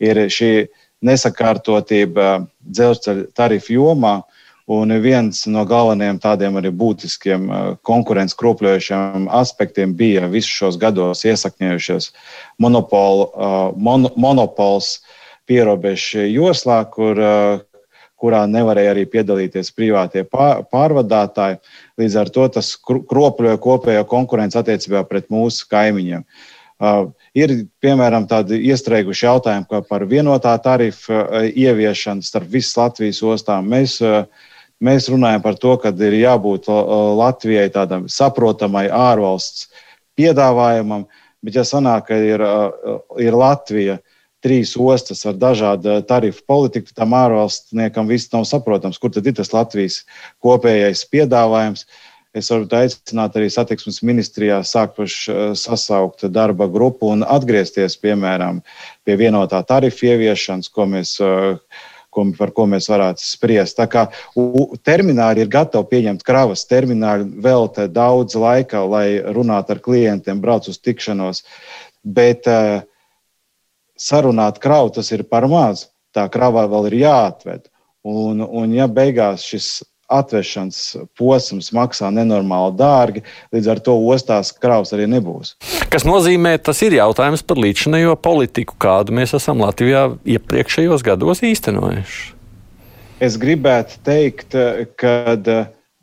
ir 0.00 0.24
šī 0.32 0.52
nesakārtotība 1.04 2.40
dzelzceļa 2.64 3.30
tarifu 3.36 3.76
jomā. 3.76 4.20
Un 4.70 4.92
viens 5.02 5.34
no 5.50 5.64
galvenajiem 5.66 6.20
tādiem 6.22 6.54
arī 6.60 6.70
būtiskiem 6.70 7.46
uh, 7.50 7.62
konkurences 7.82 8.36
kropļojošiem 8.38 9.24
aspektiem 9.34 9.96
bija 9.98 10.28
visus 10.30 10.52
šos 10.60 10.76
gados 10.78 11.24
iesakņojušies 11.26 12.12
monopolu, 12.62 13.24
uh, 13.26 13.56
mon, 13.74 14.06
monopols 14.14 15.00
pierobežu 15.50 16.22
joslā, 16.30 16.84
kur, 16.92 17.18
uh, 17.18 17.96
kurā 18.20 18.44
nevarēja 18.46 18.92
arī 18.94 19.08
piedalīties 19.10 19.72
privātie 19.74 20.22
pārvadātāji. 20.30 21.58
Līdz 21.98 22.18
ar 22.22 22.30
to 22.30 22.46
tas 22.60 22.68
kropļoja 22.86 23.58
kopējo 23.64 24.04
konkurenci 24.12 24.60
attiecībā 24.60 25.02
pret 25.08 25.26
mūsu 25.34 25.66
kaimiņiem. 25.72 26.22
Uh, 26.80 27.10
ir 27.34 27.56
piemēram 27.82 28.28
tādi 28.30 28.62
iestrēguši 28.70 29.26
jautājumi 29.26 29.82
par 29.90 30.06
vienotā 30.14 30.54
tarifa 30.62 31.24
uh, 31.24 31.50
ieviešanu 31.50 32.22
starp 32.22 32.54
visas 32.54 32.78
Latvijas 32.78 33.20
ostām. 33.34 33.66
Mēs 33.74 33.98
uh, 34.06 34.22
Mēs 34.80 35.10
runājam 35.12 35.42
par 35.44 35.58
to, 35.60 35.74
ka 35.76 35.92
ir 35.92 36.16
jābūt 36.16 36.70
Latvijai 37.20 37.68
tādam 37.72 38.06
saprotamai 38.08 38.86
ārvalsts 38.88 39.68
piedāvājumam, 40.16 41.04
bet 41.44 41.58
ja 41.60 41.64
sanāk, 41.68 42.08
ka 42.08 42.16
ir, 42.16 42.44
ir 43.20 43.36
Latvija 43.36 43.98
trīs 44.40 44.72
ostas 44.80 45.20
ar 45.28 45.36
dažādu 45.36 45.98
tarifu 46.08 46.44
politiku, 46.48 46.94
tam 46.96 47.12
ārvalstniekam 47.16 48.08
viss 48.08 48.32
nav 48.32 48.46
saprotams, 48.48 48.96
kur 48.96 49.12
tad 49.12 49.28
ir 49.28 49.36
tas 49.36 49.52
Latvijas 49.52 50.00
kopējais 50.40 51.04
piedāvājums. 51.12 51.84
Es 52.32 52.46
varu 52.52 52.68
aicināt 52.78 53.34
arī 53.36 53.48
satiksmes 53.50 54.04
ministrijā 54.06 54.60
sākt 54.64 55.00
sasaukt 55.58 56.22
darba 56.30 56.68
grupu 56.70 57.10
un 57.10 57.24
atgriezties, 57.26 57.98
piemēram, 57.98 58.62
pie 59.04 59.16
vienotā 59.18 59.64
tarifu 59.66 60.12
ieviešanas, 60.12 60.70
ko 60.70 60.86
mēs 60.92 61.16
ko, 62.10 62.26
par 62.38 62.52
ko 62.56 62.66
mēs 62.70 62.90
varētu 62.90 63.24
spriest. 63.24 63.78
Tā 63.78 63.86
kā 63.90 64.06
termināli 64.86 65.44
ir 65.44 65.52
gatavi 65.52 65.88
pieņemt 65.94 66.24
kravas, 66.26 66.66
termināli 66.70 67.28
velta 67.42 67.86
daudz 67.90 68.36
laika, 68.38 68.82
lai 68.84 69.20
runātu 69.22 69.76
ar 69.76 69.82
klientiem, 69.84 70.42
brauc 70.42 70.68
uz 70.70 70.80
tikšanos. 70.82 71.44
Bet 72.04 72.48
uh, 72.50 72.80
sarunāt 74.00 74.60
kravu 74.62 74.94
tas 74.96 75.12
ir 75.12 75.26
par 75.28 75.48
maz. 75.50 75.88
Tā 76.14 76.26
krava 76.32 76.66
vēl 76.70 76.90
ir 76.90 77.00
jāatved. 77.04 77.68
Un, 78.06 78.40
un 78.40 78.72
ja 78.72 78.88
beigās 78.88 79.44
šis 79.44 79.82
atvešanas 80.10 80.80
posms 81.18 81.70
maksā 81.76 82.10
nenormāli 82.14 82.74
dārgi, 82.78 83.22
līdz 83.54 83.70
ar 83.72 83.82
to 83.86 83.94
ostās 84.10 84.52
kravas 84.56 84.92
arī 84.96 85.06
nebūs. 85.10 85.54
Kas 85.90 86.06
nozīmē, 86.08 86.56
tas 86.62 86.82
ir 86.86 86.98
jautājums 86.98 87.44
par 87.46 87.60
līdzinējo 87.62 88.16
politiku, 88.22 88.76
kādu 88.80 89.16
mēs 89.16 89.34
esam 89.38 89.62
Latvijā 89.64 90.08
iepriekšējos 90.36 91.06
gados 91.06 91.44
īstenojuši. 91.46 92.22
Es 93.20 93.36
gribētu 93.36 93.98
teikt, 94.06 94.56
ka 94.96 95.12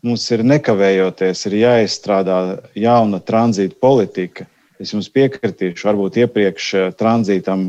mums 0.06 0.28
ir 0.34 0.44
nekavējoties 0.46 1.48
ir 1.50 1.58
jāizstrādā 1.64 2.38
jauna 2.78 3.20
tranzīta 3.26 3.80
politika. 3.82 4.46
Es 4.78 4.94
jums 4.94 5.10
piekritīšu, 5.10 5.88
varbūt 5.88 6.20
iepriekš 6.22 6.68
tranzītam, 7.00 7.66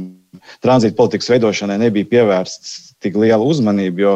tranzīta 0.61 0.99
politikas 0.99 1.31
veidošanai 1.33 1.79
nebija 1.87 2.11
pievērsts 2.11 2.75
tik 3.01 3.17
liela 3.17 3.41
uzmanība, 3.41 4.03
jo 4.03 4.15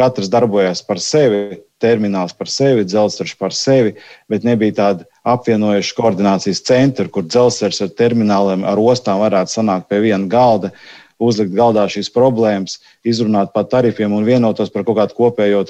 katrs 0.00 0.30
darbojas 0.32 0.80
par 0.86 1.00
sevi, 1.04 1.60
termināls 1.80 2.32
par 2.36 2.48
sevi, 2.52 2.86
dzelzceļš 2.88 3.34
par 3.40 3.54
sevi, 3.56 3.94
bet 4.32 4.46
nebija 4.48 4.76
tāda 4.78 5.06
apvienojuša 5.28 5.96
koordinācijas 5.98 6.64
centra, 6.64 7.08
kur 7.12 7.26
dzelzceļš 7.28 7.82
ar 7.86 7.92
termināliem, 8.00 8.64
ar 8.68 8.80
ostām 8.80 9.20
varētu 9.22 9.58
sanākt 9.58 9.90
pie 9.92 10.00
viena 10.06 10.28
galda, 10.30 10.72
uzlikt 11.20 11.52
galdā 11.56 11.84
šīs 11.92 12.08
problēmas, 12.14 12.78
izrunāt 13.04 13.52
par 13.56 13.68
tarifiem 13.68 14.16
un 14.16 14.24
vienotos 14.28 14.72
par 14.72 14.88
kaut 14.88 15.02
kādu 15.02 15.18
kopējo 15.18 15.64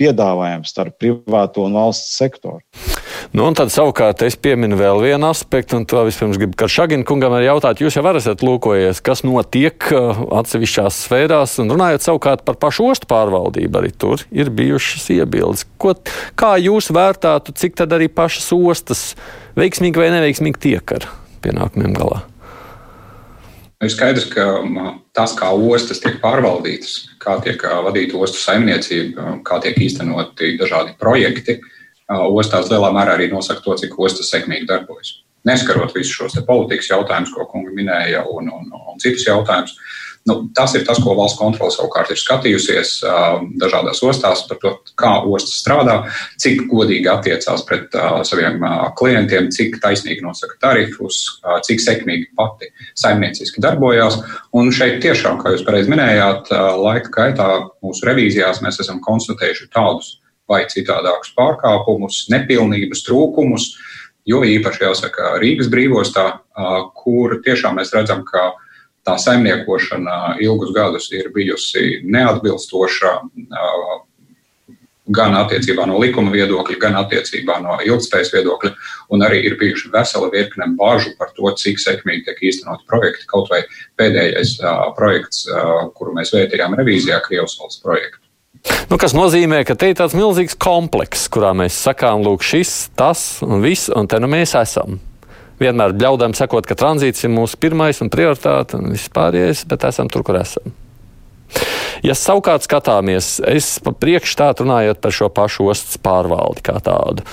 piedāvājumu 0.00 0.68
starp 0.68 0.96
privāto 1.00 1.68
un 1.68 1.76
valsts 1.76 2.16
sektoru. 2.16 2.64
Nu, 3.32 3.44
un 3.46 3.56
tad 3.56 3.70
savukārt 3.72 4.22
es 4.26 4.36
pieminu 4.40 4.78
vēl 4.78 5.00
vienu 5.04 5.28
aspektu, 5.30 5.78
un 5.78 5.86
to 5.88 6.02
vispirms 6.06 6.38
gribu 6.40 6.56
Karšagina 6.60 7.06
kungam 7.06 7.34
arī 7.36 7.48
jautāt. 7.48 7.82
Jūs 7.82 7.98
jau 7.98 8.04
esat 8.10 8.44
lūkojies, 8.46 9.02
kas 9.04 9.22
notiek 9.26 9.90
uh, 9.94 10.24
atsevišķās 10.40 11.02
sfērās, 11.06 11.58
un 11.62 11.72
runājot 11.74 12.06
savukārt 12.06 12.44
par 12.46 12.58
pašu 12.60 12.90
ostu 12.90 13.10
pārvaldību, 13.10 13.82
arī 13.82 13.92
tur 13.92 14.24
ir 14.34 14.50
bijušas 14.54 15.10
iebildes. 15.14 15.66
Ko, 15.80 15.94
kā 16.38 16.56
jūs 16.62 16.90
vērtātu, 16.94 17.54
cik 17.56 17.78
tad 17.80 17.94
arī 17.96 18.10
pašas 18.12 18.50
ostas 18.56 19.04
veiksmīgi 19.58 20.00
vai 20.00 20.10
neveiksmīgi 20.16 20.64
tiek 20.70 20.96
ar 20.98 21.08
pienākumiem 21.44 21.94
galā? 21.96 22.24
Ir 23.80 23.88
skaidrs, 23.88 24.26
ka 24.28 24.44
tas, 25.16 25.32
kā 25.38 25.54
ostas 25.56 26.02
tiek 26.02 26.18
pārvaldītas, 26.20 26.96
kā 27.22 27.38
tiek 27.44 27.62
uh, 27.64 27.78
vadīta 27.86 28.18
ostu 28.20 28.42
saimniecība, 28.42 29.38
kā 29.46 29.60
tiek 29.64 29.78
īstenoti 29.80 30.56
dažādi 30.60 30.98
projekti, 31.00 31.56
uh, 31.60 31.76
ostās 32.10 32.70
lielā 32.70 32.90
mērā 32.94 33.16
arī 33.16 33.30
nosaka 33.30 33.62
to, 33.64 33.76
cik 33.80 33.98
ostas 33.98 34.30
sekmīgi 34.32 34.68
darbojas. 34.68 35.20
Neskarot 35.48 35.94
visus 35.96 36.12
šos 36.12 36.36
politikas 36.44 36.90
jautājumus, 36.90 37.32
ko 37.32 37.46
kungi 37.48 37.72
minēja, 37.76 38.26
un, 38.28 38.50
un, 38.52 38.70
un 38.92 39.00
citus 39.00 39.24
jautājumus. 39.28 39.76
Nu, 40.28 40.34
tas 40.52 40.74
ir 40.76 40.82
tas, 40.84 40.98
ko 41.00 41.14
valsts 41.16 41.38
kontrole 41.40 41.72
savukārt 41.72 42.10
ir 42.12 42.18
skatījusies 42.20 42.90
dažādās 43.62 44.02
ostās 44.04 44.42
par 44.50 44.58
to, 44.60 44.74
kā 45.00 45.14
ostas 45.24 45.62
strādā, 45.62 45.94
cik 46.42 46.66
godīgi 46.68 47.08
attiecās 47.08 47.64
pret 47.64 47.96
saviem 48.28 48.60
klientiem, 49.00 49.48
cik 49.54 49.78
taisnīgi 49.80 50.20
nosaka 50.20 50.58
tarifus, 50.60 51.22
cik 51.64 51.80
sekmīgi 51.80 52.34
pati 52.36 52.68
saimnieciski 53.00 53.64
darbojās. 53.64 54.20
Un 54.52 54.68
šeit 54.76 55.00
tiešām, 55.00 55.40
kā 55.40 55.54
jūs 55.54 55.64
pareizi 55.64 55.94
minējāt, 55.94 56.52
laika 56.84 57.14
gaitā 57.16 57.48
mūsu 57.80 58.04
revīzijās 58.10 58.60
mēs 58.60 58.82
esam 58.84 59.00
konstatējuši 59.06 59.72
tādus 59.72 60.18
vai 60.50 60.64
citādākus 60.70 61.32
pārkāpumus, 61.36 62.24
nepilnības, 62.32 63.04
trūkumus. 63.06 63.70
Jo 64.28 64.42
īpaši 64.44 64.84
jāsaka 64.84 65.36
Rīgas 65.40 65.70
brīvostā, 65.72 66.26
kur 66.98 67.38
tiešām 67.44 67.78
mēs 67.80 67.94
redzam, 67.96 68.20
ka 68.26 68.50
tā 69.06 69.16
saimniekošana 69.18 70.36
ilgus 70.44 70.74
gadus 70.76 71.08
ir 71.16 71.30
bijusi 71.34 72.02
neatbilstoša 72.04 73.14
gan 75.10 75.34
attiecībā 75.34 75.86
no 75.90 75.98
likuma 75.98 76.30
viedokļa, 76.34 76.78
gan 76.82 76.96
attiecībā 77.00 77.58
no 77.64 77.76
ilgspējas 77.82 78.32
viedokļa. 78.34 78.70
Un 79.14 79.24
arī 79.26 79.42
ir 79.48 79.56
bijuši 79.60 79.90
vesela 79.92 80.30
virkne 80.32 80.68
bažu 80.78 81.14
par 81.18 81.32
to, 81.36 81.50
cik 81.62 81.82
sekmīgi 81.82 82.28
tiek 82.28 82.42
īstenot 82.50 82.86
projekti. 82.90 83.26
Kaut 83.30 83.50
vai 83.50 83.64
pēdējais 83.98 84.58
uh, 84.62 84.90
projekts, 84.98 85.46
uh, 85.50 85.88
kuru 85.96 86.14
mēs 86.18 86.34
vērtījām 86.36 86.78
revīzijā, 86.78 87.18
Krievijas 87.26 87.58
valsts 87.58 87.82
projektu. 87.82 88.19
Nu, 88.90 88.98
kas 89.00 89.14
nozīmē, 89.14 89.62
ka 89.64 89.76
te 89.78 89.92
ir 89.92 89.96
tāds 89.98 90.16
milzīgs 90.18 90.56
komplekss, 90.60 91.30
kurā 91.32 91.52
mēs 91.56 91.76
sakām, 91.78 92.24
lūk, 92.26 92.42
šis, 92.44 92.90
tas 92.98 93.38
un 93.46 93.62
viss, 93.64 93.88
un 93.94 94.10
te 94.10 94.18
nu 94.20 94.28
mēs 94.30 94.56
esam. 94.58 94.98
Vienmēr 95.60 95.94
ļaudām 96.00 96.34
sakot, 96.36 96.66
ka 96.66 96.76
tranzīts 96.78 97.24
ir 97.24 97.32
mūsu 97.32 97.58
pirmais 97.60 98.00
un 98.02 98.10
prioritāte 98.12 98.80
un 98.80 98.90
vispārējais, 98.94 99.66
bet 99.70 99.86
esam 99.88 100.10
tur, 100.12 100.24
kur 100.26 100.40
esam. 100.40 100.74
Ja 102.06 102.16
savukārt 102.16 102.64
skatāmies, 102.64 103.38
es 103.44 103.74
priekš 103.80 104.36
tā 104.38 104.50
runājot 104.56 105.00
par 105.04 105.14
šo 105.14 105.28
pašu 105.34 105.68
ostas 105.72 106.00
pārvaldi 106.00 106.64
kā 106.64 106.78
tādu. 106.84 107.26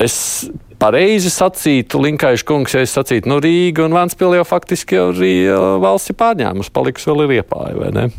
Es 0.00 0.16
pareizi 0.80 1.32
sacītu, 1.32 2.00
Linkaiša 2.04 2.46
kungs, 2.46 2.76
ja 2.76 2.84
es 2.84 2.94
sacītu, 2.96 3.28
nu 3.32 3.40
Rīga 3.42 3.84
un 3.84 3.96
Vanspils 3.96 4.38
jau 4.38 4.48
faktiski 4.48 4.96
jau 4.96 5.10
arī 5.12 5.34
valsts 5.82 6.12
ir 6.12 6.20
pārņēmusi, 6.20 6.72
paliks 6.76 7.08
vēl 7.08 7.26
ir 7.26 7.38
iepāja, 7.40 7.76
vai 7.80 7.94
ne? 7.96 8.10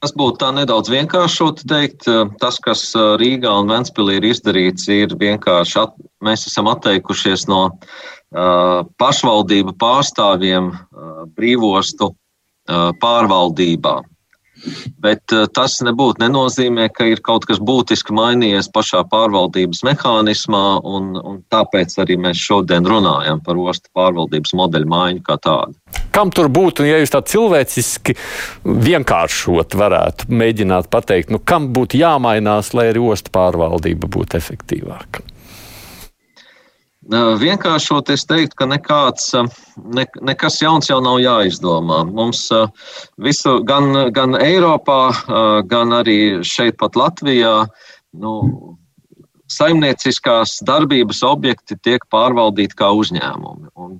Tas 0.00 0.14
būtu 0.16 0.40
tā 0.40 0.48
nedaudz 0.56 0.88
vienkāršot 0.88 1.64
teikt. 1.68 2.06
Tas, 2.40 2.56
kas 2.64 2.86
Rīgā 3.20 3.52
un 3.60 3.68
Ventspīlī 3.68 4.16
ir 4.16 4.30
izdarīts, 4.30 4.88
ir 4.88 5.12
vienkārši 5.20 5.76
at, 5.82 5.92
mēs 6.24 6.46
esam 6.48 6.70
atteikušies 6.72 7.44
no 7.52 7.66
uh, 7.68 8.80
pašvaldību 9.02 9.76
pārstāvjiem 9.80 10.70
uh, 10.72 11.10
brīvostu 11.36 12.14
uh, 12.14 12.90
pārvaldībā. 13.02 13.98
Bet 15.00 15.32
eh, 15.34 15.46
tas 15.54 15.78
nebūtu 15.84 16.22
nenozīmē, 16.22 16.88
ka 16.94 17.08
ir 17.10 17.22
kaut 17.24 17.46
kas 17.48 17.60
būtiski 17.62 18.14
mainījies 18.16 18.70
pašā 18.74 19.02
pārvaldības 19.10 19.82
mehānismā, 19.86 20.64
un, 20.84 21.14
un 21.16 21.40
tāpēc 21.52 21.96
arī 22.02 22.18
mēs 22.20 22.40
šodien 22.40 22.86
runājam 22.88 23.42
par 23.44 23.60
ostu 23.60 23.92
pārvaldības 23.96 24.54
modeļu 24.60 24.90
maiņu 24.90 25.24
kā 25.26 25.38
tādu. 25.40 25.76
Kam 26.10 26.32
tur 26.34 26.50
būtu, 26.52 26.84
ja 26.88 26.98
jūs 27.00 27.12
tā 27.14 27.22
cilvēciski 27.22 28.16
vienkāršot 28.66 29.76
varētu 29.78 30.30
mēģināt 30.34 30.90
pateikt, 30.92 31.30
nu, 31.30 31.38
kam 31.38 31.70
būtu 31.74 32.00
jāmainās, 32.00 32.74
lai 32.74 32.90
arī 32.90 33.04
ostu 33.12 33.32
pārvaldība 33.34 34.10
būtu 34.10 34.40
efektīvāka? 34.40 35.22
Vienkāršot, 37.10 38.10
es 38.14 38.22
teiktu, 38.28 38.54
ka 38.60 38.66
nekāds, 38.70 39.32
ne, 39.82 40.04
nekas 40.22 40.60
jauns 40.62 40.90
jau 40.90 41.00
nav 41.02 41.18
jāizdomā. 41.18 42.04
Mums 42.06 42.44
visu, 43.18 43.56
gan, 43.66 44.12
gan 44.14 44.36
Eiropā, 44.38 45.00
gan 45.66 45.96
arī 45.96 46.44
šeit 46.46 46.78
pat 46.78 46.94
Latvijā, 46.94 47.64
nu, 48.14 48.34
saimnieciskās 49.50 50.60
darbības 50.66 51.24
objekti 51.26 51.74
tiek 51.82 52.04
pārvaldīti 52.14 52.78
kā 52.78 52.92
uzņēmumi. 52.94 53.72
Un, 53.74 53.96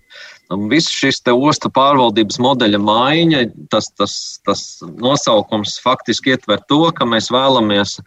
un 0.54 0.68
viss 0.70 0.92
šis 0.94 1.22
ostu 1.32 1.70
pārvaldības 1.74 2.38
modeļa 2.38 2.78
maiņa, 2.78 3.40
tas, 3.74 3.90
tas, 3.98 4.14
tas 4.46 4.62
nosaukums 5.02 5.80
faktiski 5.82 6.36
ietver 6.36 6.62
to, 6.70 6.84
ka 6.94 7.08
mēs 7.08 7.30
vēlamies 7.34 7.98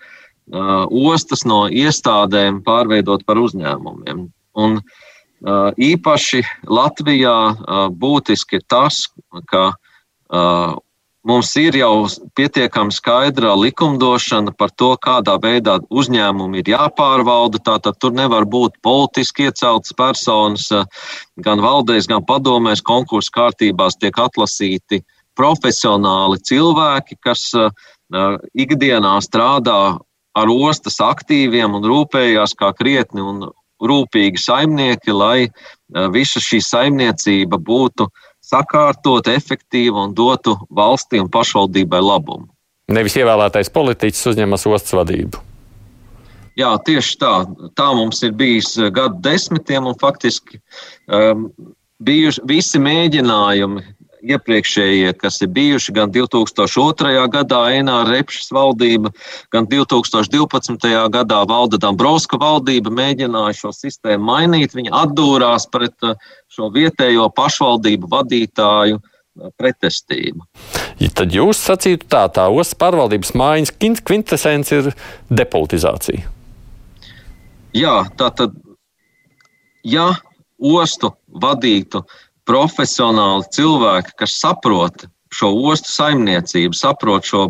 ostas 0.54 1.44
no 1.48 1.66
iestādēm 1.68 2.64
pārveidot 2.64 3.28
par 3.28 3.40
uzņēmumiem. 3.44 4.30
Un, 4.54 4.80
uh, 4.80 5.70
īpaši 5.74 6.44
Latvijā 6.70 7.38
uh, 7.54 7.86
būtiski 7.90 8.60
ir 8.60 8.66
tas, 8.70 9.08
ka 9.50 9.72
uh, 9.74 10.76
mums 11.24 11.54
ir 11.60 11.78
jau 11.80 12.06
pietiekami 12.38 12.94
skaidra 12.94 13.54
likumdošana 13.58 14.54
par 14.58 14.74
to, 14.76 14.94
kādā 15.02 15.38
veidā 15.42 15.80
uzņēmumi 15.90 16.62
ir 16.62 16.74
jāpārvalda. 16.76 17.62
Tātad 17.64 17.98
tur 18.00 18.14
nevar 18.16 18.46
būt 18.46 18.78
politiski 18.84 19.48
ieceltas 19.50 19.96
personas, 19.98 20.70
gan 21.40 21.64
valdēs, 21.64 22.10
gan 22.12 22.26
padomēs, 22.28 22.84
konkursu 22.84 23.34
kārtībās 23.34 23.98
tiek 23.98 24.20
atlasīti 24.20 25.04
profesionāli 25.40 26.38
cilvēki, 26.46 27.18
kas 27.24 27.50
ikdienā 28.54 29.16
strādā 29.26 29.98
ar 30.34 30.50
ostas 30.50 31.00
aktīviem 31.02 31.78
un 31.78 31.86
rūpējās 31.88 32.56
kā 32.58 32.74
krietni 32.78 33.24
un 33.24 33.48
rūpīgi 33.84 34.42
saimnieki, 34.42 35.14
lai 35.16 35.48
visa 36.14 36.42
šī 36.44 36.62
saimniecība 36.64 37.60
būtu 37.60 38.08
sakārtota, 38.44 39.34
efektīva 39.38 40.08
un 40.08 40.14
dotu 40.16 40.56
valstī 40.74 41.22
un 41.22 41.30
pašvaldībai 41.32 42.02
labumu. 42.04 42.50
Nevis 42.94 43.16
ievēlētais 43.16 43.72
politiķis 43.74 44.30
uzņemas 44.34 44.68
ostas 44.68 44.96
vadību. 44.98 45.40
Jā, 46.60 46.76
tieši 46.86 47.16
tā. 47.18 47.34
Tā 47.74 47.88
mums 47.98 48.20
ir 48.26 48.34
bijis 48.38 48.76
gadu 48.94 49.18
desmitiem, 49.26 49.88
un 49.90 49.98
faktiski 49.98 50.60
um, 51.08 51.48
bijuši 52.04 52.44
visi 52.50 52.82
mēģinājumi 52.84 53.82
iepriekšējie, 54.24 55.14
kas 55.20 55.42
ir 55.44 55.52
bijuši 55.54 55.94
gan 55.96 56.12
2002. 56.14 57.14
gadā 57.34 57.62
Enāra 57.76 58.16
Repšas 58.16 58.52
valdība, 58.56 59.12
gan 59.54 59.68
2012. 59.70 60.92
gadā 61.14 61.42
Valda 61.50 61.80
Dombrovska 61.82 62.40
valdība 62.42 62.94
mēģināja 62.94 63.58
šo 63.60 63.74
sistēmu 63.76 64.30
mainīt. 64.32 64.76
Viņa 64.78 64.94
atdūrās 65.04 65.68
pret 65.72 65.96
uh, 66.08 66.16
šo 66.52 66.72
vietējo 66.74 67.30
pašvaldību 67.36 68.10
vadītāju 68.12 69.00
uh, 69.00 69.50
pretestību. 69.60 70.46
Ja 71.02 71.10
tad 71.14 71.34
jūs 71.36 71.62
sacītu 71.68 72.08
tā, 72.12 72.28
tā 72.32 72.48
ostas 72.52 72.78
pārvaldības 72.80 73.34
mājas 73.40 73.74
kvintesence 73.76 74.82
ir 74.82 74.92
depolitizācija. 75.34 76.30
Jā, 77.74 78.04
tā 78.20 78.28
tad, 78.38 78.54
ja 79.82 80.12
ostu 80.64 81.10
vadītu 81.42 82.04
profesionāli 82.50 83.48
cilvēki, 83.56 84.16
kas 84.20 84.38
saprot 84.42 85.06
šo 85.34 85.50
ostu 85.72 85.90
saimniecību, 85.90 86.78
saprot 86.78 87.26
šo 87.26 87.48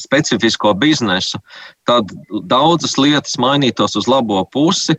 specifisko 0.00 0.72
biznesu, 0.74 1.38
tad 1.86 2.10
daudzas 2.50 2.96
lietas 2.98 3.36
mainītos 3.38 3.96
uz 4.00 4.08
labo 4.10 4.42
pusi, 4.52 4.96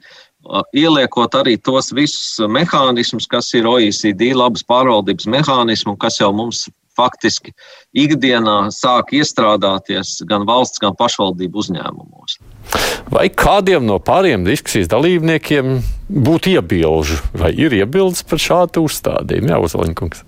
ieliekot 0.73 1.35
arī 1.37 1.57
tos 1.61 1.91
visus 1.93 2.39
mehānismus, 2.49 3.27
kas 3.29 3.51
ir 3.57 3.67
OECD 3.69 4.31
labas 4.37 4.63
pārvaldības 4.65 5.27
mehānismi 5.29 5.97
kas 6.01 6.21
jau 6.21 6.31
mums 6.33 6.65
faktiski 6.97 7.53
ikdienā 7.97 8.71
sāk 8.75 9.13
iestrādāties 9.15 10.19
gan 10.27 10.47
valsts, 10.49 10.81
gan 10.81 10.97
pašvaldību 10.97 11.63
uzņēmumos. 11.63 12.39
Vai 13.11 13.27
kādiem 13.27 13.83
no 13.87 13.97
pāriem 13.99 14.45
diskusijas 14.47 14.89
dalībniekiem 14.91 15.79
būtu 16.11 16.53
iebilžu, 16.55 17.19
vai 17.35 17.51
ir 17.57 17.75
iebildes 17.75 18.23
par 18.27 18.39
šādu 18.39 18.85
uzstādījumu? 18.87 19.51
Jā, 19.51 19.59
Uzvaļņkungs. 19.67 20.23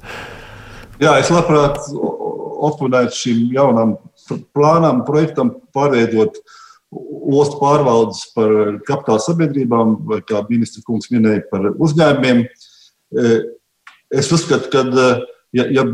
Jā, 1.04 1.16
es 1.22 1.32
labprāt 1.34 1.80
oponētu 2.64 3.18
šim 3.18 3.48
jaunam 3.56 3.96
plānam, 4.56 5.04
projektam 5.08 5.56
pārveidot 5.76 6.38
ostu 6.94 7.58
pārvaldes 7.60 8.28
par 8.36 8.52
kapitāla 8.88 9.22
sabiedrībām, 9.24 9.96
vai 10.10 10.20
kā 10.28 10.44
ministra 10.50 10.84
kungs 10.86 11.10
minēja, 11.14 11.44
par 11.50 11.72
uzņēmumiem. 11.74 12.44
Es 14.14 14.30
uzskatu, 14.36 14.70
ka 14.70 14.84
ja, 15.56 15.66
ja 15.74 15.88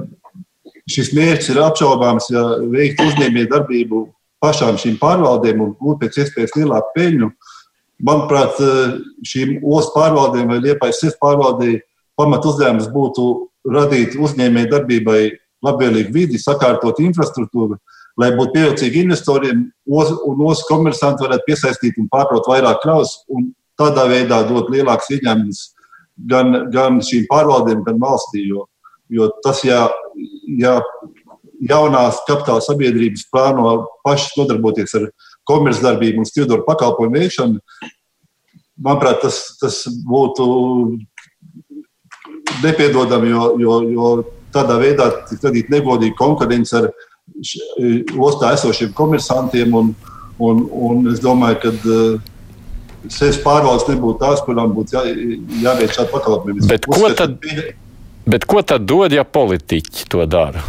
šis 0.90 1.14
mērķis 1.16 1.54
ir 1.54 1.62
apšaubāms, 1.64 2.30
ja 2.34 2.44
veikt 2.72 3.02
uzņēmēju 3.06 3.52
darbību 3.54 4.04
pašām 4.44 4.80
šīm 4.82 4.98
pārvaldēm 5.02 5.62
un 5.64 5.76
gūt 5.80 6.02
pēc 6.04 6.22
iespējas 6.24 6.56
lielāku 6.58 6.96
peļņu. 6.96 7.30
Manuprāt, 8.08 8.60
šīm 9.28 9.60
ostas 9.68 9.94
pārvaldēm 9.98 10.54
vai 10.54 10.60
liepais 10.64 11.02
sirds 11.02 11.20
pārvaldēji 11.20 11.82
pamat 12.20 12.48
uzdevums 12.48 12.88
būtu 12.94 13.26
radīt 13.68 14.16
uzņēmēju 14.20 14.72
darbībai 14.72 15.22
labvēlīgu 15.66 16.14
vidi, 16.16 16.40
sakārtot 16.40 17.02
infrastruktūru, 17.04 17.76
lai 18.20 18.32
būtu 18.36 18.56
pievilcīgi 18.56 19.04
investoriem 19.04 19.66
un 19.88 20.46
ostas 20.48 20.68
komersanti 20.70 21.26
varētu 21.26 21.48
piesaistīt 21.48 22.00
un 22.00 22.08
pārdot 22.12 22.48
vairāk 22.48 22.80
kravas 22.84 23.18
un 23.28 23.52
tādā 23.80 24.08
veidā 24.12 24.42
dot 24.48 24.72
lielākus 24.72 25.12
ieņēmumus 25.18 25.62
gan, 26.32 26.56
gan 26.74 27.00
šīm 27.04 27.28
pārvaldēm, 27.32 27.84
gan 27.86 28.00
valstī. 28.02 28.46
Jo, 28.48 28.66
jo 29.12 29.30
tas, 29.44 29.64
ja, 29.68 29.88
ja 30.60 30.80
jaunās 31.60 32.22
kapitāla 32.28 32.64
sabiedrības 32.64 33.26
plāno 33.34 33.74
pašas 34.06 34.38
nodarboties 34.40 34.96
ar 35.00 35.10
komercdarbību 35.50 36.24
un 36.24 36.30
stildoru 36.30 36.66
pakalpojumu 36.68 37.20
veikšanu, 37.20 37.62
manuprāt, 38.86 39.22
tas, 39.24 39.42
tas 39.60 39.82
būtu 40.08 40.46
nepiedodami, 42.64 43.32
jo, 43.34 43.46
jo, 43.60 43.78
jo 43.94 44.12
tādā 44.54 44.80
veidā 44.82 45.10
tiek 45.30 45.44
radīta 45.50 45.76
negodīga 45.76 46.18
konkurence 46.20 46.76
ar 46.80 46.90
ostā 48.18 48.54
esošiem 48.56 48.94
komersantiem. 48.98 49.76
Un, 49.76 49.94
un, 50.40 50.66
un 50.72 51.12
es 51.12 51.22
domāju, 51.24 51.60
ka 51.64 51.74
uh, 51.76 52.30
sevis 53.12 53.40
pārvaldes 53.44 53.88
nebūtu 53.92 54.20
tās, 54.24 54.44
kurām 54.46 54.74
būtu 54.76 54.98
jā, 54.98 55.06
jāveic 55.64 55.96
šādi 55.96 56.14
pakalpojumi. 56.16 56.68
Bet, 56.70 56.88
ko 56.90 57.12
tad, 57.16 57.40
bet 58.30 58.48
ko 58.50 58.64
tad 58.64 58.88
dod, 58.90 59.16
ja 59.16 59.26
politiķi 59.28 60.10
to 60.12 60.26
dara? 60.30 60.64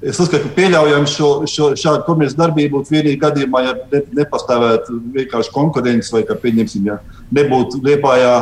Es 0.00 0.16
uzskatu, 0.16 0.48
ka 0.48 0.56
pieļaujam 0.56 1.04
šo, 1.10 1.28
šo, 1.50 1.74
šādu 1.76 2.06
komerciālu 2.06 2.40
darbību 2.40 2.78
būtu 2.78 2.94
vienīgi 2.94 3.20
gadījumā, 3.20 3.60
ja 3.66 3.74
ne, 3.92 4.00
nepastāvētu 4.16 4.96
vienkārši 5.16 5.52
konkurence 5.52 6.14
vai, 6.14 6.22
kā 6.24 6.38
pieņemsim, 6.40 6.88
ja 6.88 6.96
nebūtu 7.36 7.82
liepājā 7.84 8.34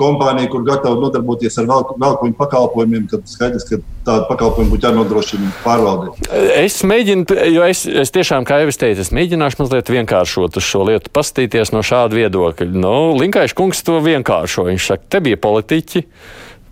kompānija, 0.00 0.48
kur 0.52 0.62
gatava 0.64 0.96
nodarboties 1.00 1.58
ar 1.60 1.68
velkuņu 1.68 2.36
pakalpojumiem, 2.38 3.06
tad 3.10 3.26
skaidrs, 3.28 3.66
ka 3.68 3.80
tādu 4.06 4.26
pakalpojumu 4.30 4.74
būtu 4.74 4.88
jānodrošina 4.88 5.50
pārvaldē. 5.64 6.14
Es 6.62 6.80
mēģinu, 6.86 7.26
jo 7.52 7.66
es, 7.68 7.84
es 7.84 8.14
tiešām, 8.14 8.46
kā 8.48 8.62
jau 8.62 8.70
es 8.72 8.80
teicu, 8.80 9.04
es 9.04 9.12
mēģināšu 9.16 9.60
mazliet 9.60 9.92
vienkāršot 9.92 10.60
šo 10.64 10.86
lietu, 10.88 11.12
pastīties 11.16 11.74
no 11.74 11.82
šāda 11.86 12.16
viedokļa. 12.16 12.70
Nu, 12.80 12.94
Linkaiš 13.20 13.56
kungs 13.58 13.82
to 13.86 13.98
vienkāršo. 14.04 14.68
Viņš 14.70 14.92
saka, 14.92 15.10
te 15.16 15.24
bija 15.26 15.40
politiķi. 15.40 16.06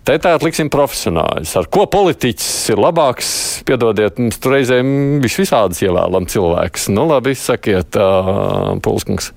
Te 0.09 0.15
tā 0.17 0.31
liksim 0.41 0.71
profesionāļus. 0.73 1.51
Ar 1.59 1.67
ko 1.69 1.83
politiķis 1.85 2.71
ir 2.73 2.79
labāks? 2.81 3.27
Piedodiet, 3.61 4.15
mums 4.17 4.39
tur 4.41 4.55
reizēm 4.55 5.19
visvisādas 5.21 5.83
ievēlam 5.85 6.25
cilvēks. 6.25 6.87
Nu, 6.89 7.03
labi, 7.11 7.35
sakiet, 7.37 7.93
uh, 7.93 8.71
Pulskungs. 8.81 9.29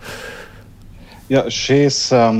Ja, 1.28 1.42
šīs 1.52 1.98
um, 2.16 2.38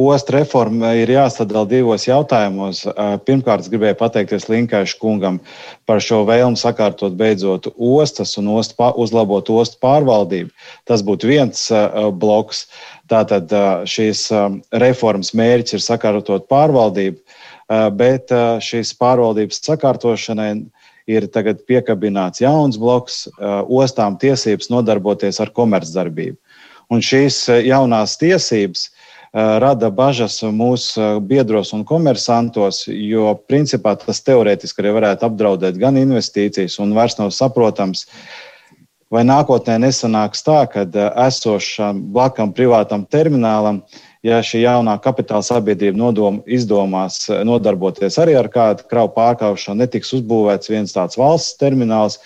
ostas 0.00 0.32
reforma 0.38 0.94
ir 0.96 1.12
jāsadala 1.12 1.68
divos 1.68 2.06
jautājumos. 2.08 2.86
Uh, 2.88 3.18
pirmkārt, 3.28 3.66
es 3.66 3.72
gribēju 3.74 3.98
pateikties 4.00 4.48
Linkaišu 4.48 4.96
kungam 5.02 5.36
par 5.84 6.00
šo 6.00 6.22
vēlmu 6.28 6.56
sakārtot 6.56 7.20
beidzot 7.20 7.68
ostas 7.76 8.32
un 8.40 8.48
ostu, 8.56 8.80
uzlabot 8.96 9.52
ostu 9.52 9.76
pārvaldību. 9.84 10.56
Tas 10.88 11.04
būtu 11.04 11.28
viens 11.34 11.66
uh, 11.68 12.08
bloks. 12.16 12.64
Tātad 13.12 13.52
uh, 13.52 13.84
šīs 13.84 14.24
um, 14.32 14.62
reformas 14.72 15.34
mērķis 15.36 15.76
ir 15.76 15.84
sakārtot 15.84 16.48
pārvaldību. 16.48 17.20
Eh, 17.20 17.44
bet 17.68 18.32
eh, 18.32 18.58
šīs 18.64 18.94
pārvaldības 18.98 19.60
sakārtošanai 19.64 20.50
ir 21.08 21.26
tagad 21.32 21.62
piekabināts 21.68 22.42
jauns 22.42 22.78
bloks, 22.80 23.26
eh, 23.28 23.60
ostām 23.68 24.18
tiesības 24.20 24.70
nodarboties 24.72 25.40
ar 25.40 25.52
komercdarbību. 25.56 26.36
Un 26.88 27.04
šīs 27.04 27.44
jaunās 27.66 28.16
tiesības 28.16 28.88
rada 29.60 29.90
bažas 29.92 30.38
mūsu 30.40 31.18
biedros 31.20 31.74
un 31.76 31.82
komersantos, 31.84 32.86
jo 32.88 33.34
principā 33.44 33.92
tas 34.00 34.22
teorētiski 34.24 34.80
arī 34.80 34.94
varētu 34.96 35.26
apdraudēt 35.28 35.76
gan 35.76 36.00
investīcijas, 36.00 36.78
un 36.80 36.94
vairs 36.96 37.18
nav 37.18 37.28
saprotams, 37.36 38.06
vai 39.12 39.26
nākotnē 39.28 39.76
nesanāks 39.84 40.40
tā, 40.48 40.62
ka 40.72 40.86
esošam 41.26 42.00
blakam 42.16 42.56
privātam 42.56 43.04
terminālam 43.04 43.82
uh, 43.82 44.07
ja 44.26 44.40
šī 44.44 44.62
jaunā 44.64 44.96
kapitāla 45.02 45.44
sabiedrība 45.46 45.98
nodom, 45.98 46.42
izdomās 46.46 47.24
eh, 47.30 47.42
nodarboties 47.46 48.18
arī 48.20 48.36
ar 48.38 48.50
kādu 48.52 48.86
kravu 48.90 49.12
pārkāpšanu, 49.16 49.82
netiks 49.84 50.14
uzbūvēts 50.18 50.72
viens 50.72 50.94
tāds 50.94 51.18
valsts 51.20 51.58
termināls, 51.60 52.18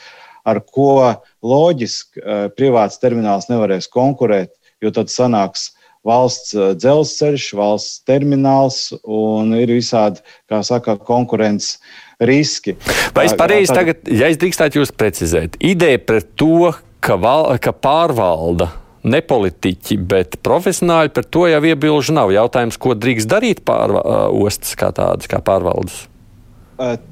ar 0.48 0.62
ko 0.64 1.14
loģiski 1.44 2.22
eh, 2.22 2.48
privāts 2.57 3.00
termināls 3.02 3.50
nevarēs 3.52 3.90
konkurēt, 3.92 4.55
jo 4.83 4.92
tad 4.94 5.12
sanāks 5.12 5.70
valsts 6.07 6.55
eh, 6.57 6.72
dzelzceļš, 6.78 7.48
valsts 7.59 8.02
termināls 8.09 8.85
un 9.02 9.55
ir 9.59 9.74
visādi, 9.74 10.24
kā 10.50 10.62
saka, 10.66 10.96
konkurences 10.96 11.78
riski. 12.22 12.76
Vai 13.14 13.26
es 13.28 13.37
pareizi 13.38 13.74
tagad, 13.74 14.07
ja 14.11 14.31
es 14.31 14.38
drīkstētu 14.40 14.81
jūs 14.81 14.94
precizēt, 14.94 15.59
ideja 15.62 16.00
par 16.02 16.22
to, 16.38 16.70
ka, 17.02 17.18
val, 17.20 17.50
ka 17.62 17.74
pārvalda 17.74 18.70
ne 19.03 19.21
politiķi, 19.25 19.99
bet 20.09 20.37
profesionāļi 20.47 21.12
par 21.15 21.27
to 21.27 21.47
jau 21.51 21.62
iebilžu 21.73 22.15
nav. 22.17 22.33
Jautājums, 22.35 22.79
ko 22.81 22.95
drīkst 22.99 23.31
darīt 23.31 23.62
pārostas 23.67 24.77
kā 24.79 24.93
tādas, 24.95 25.31
kā 25.31 25.43
pārvaldes? 25.45 26.05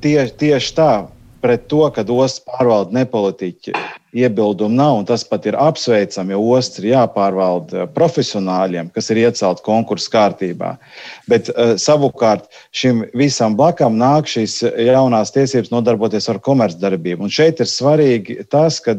Tieši, 0.02 0.34
tieši 0.40 0.76
tā 0.76 0.92
pret 1.40 1.66
to, 1.70 1.82
ka 1.94 2.04
ostas 2.04 2.42
pārvalda 2.46 3.00
nepolitiķi 3.00 3.74
iebildumu 4.16 4.74
nav, 4.74 4.96
un 4.98 5.06
tas 5.06 5.22
pat 5.26 5.44
ir 5.46 5.56
apsveicami, 5.60 6.34
jo 6.34 6.42
ostas 6.56 6.82
ir 6.82 6.90
jāpārvalda 6.90 7.86
profesionāļiem, 7.94 8.90
kas 8.94 9.10
ir 9.12 9.22
iecelti 9.22 9.64
konkursu 9.66 10.10
kārtībā. 10.12 10.72
Bet 11.30 11.50
uh, 11.52 11.76
savukārt 11.80 12.48
šim 12.74 13.04
visam 13.16 13.54
blakam 13.58 13.98
nāk 14.00 14.30
šīs 14.30 14.60
jaunās 14.90 15.34
tiesības 15.34 15.70
nodarboties 15.74 16.26
ar 16.32 16.42
komercdarbību. 16.42 17.28
Un 17.28 17.34
šeit 17.34 17.62
ir 17.62 17.70
svarīgi 17.70 18.40
tas, 18.50 18.80
ka 18.82 18.96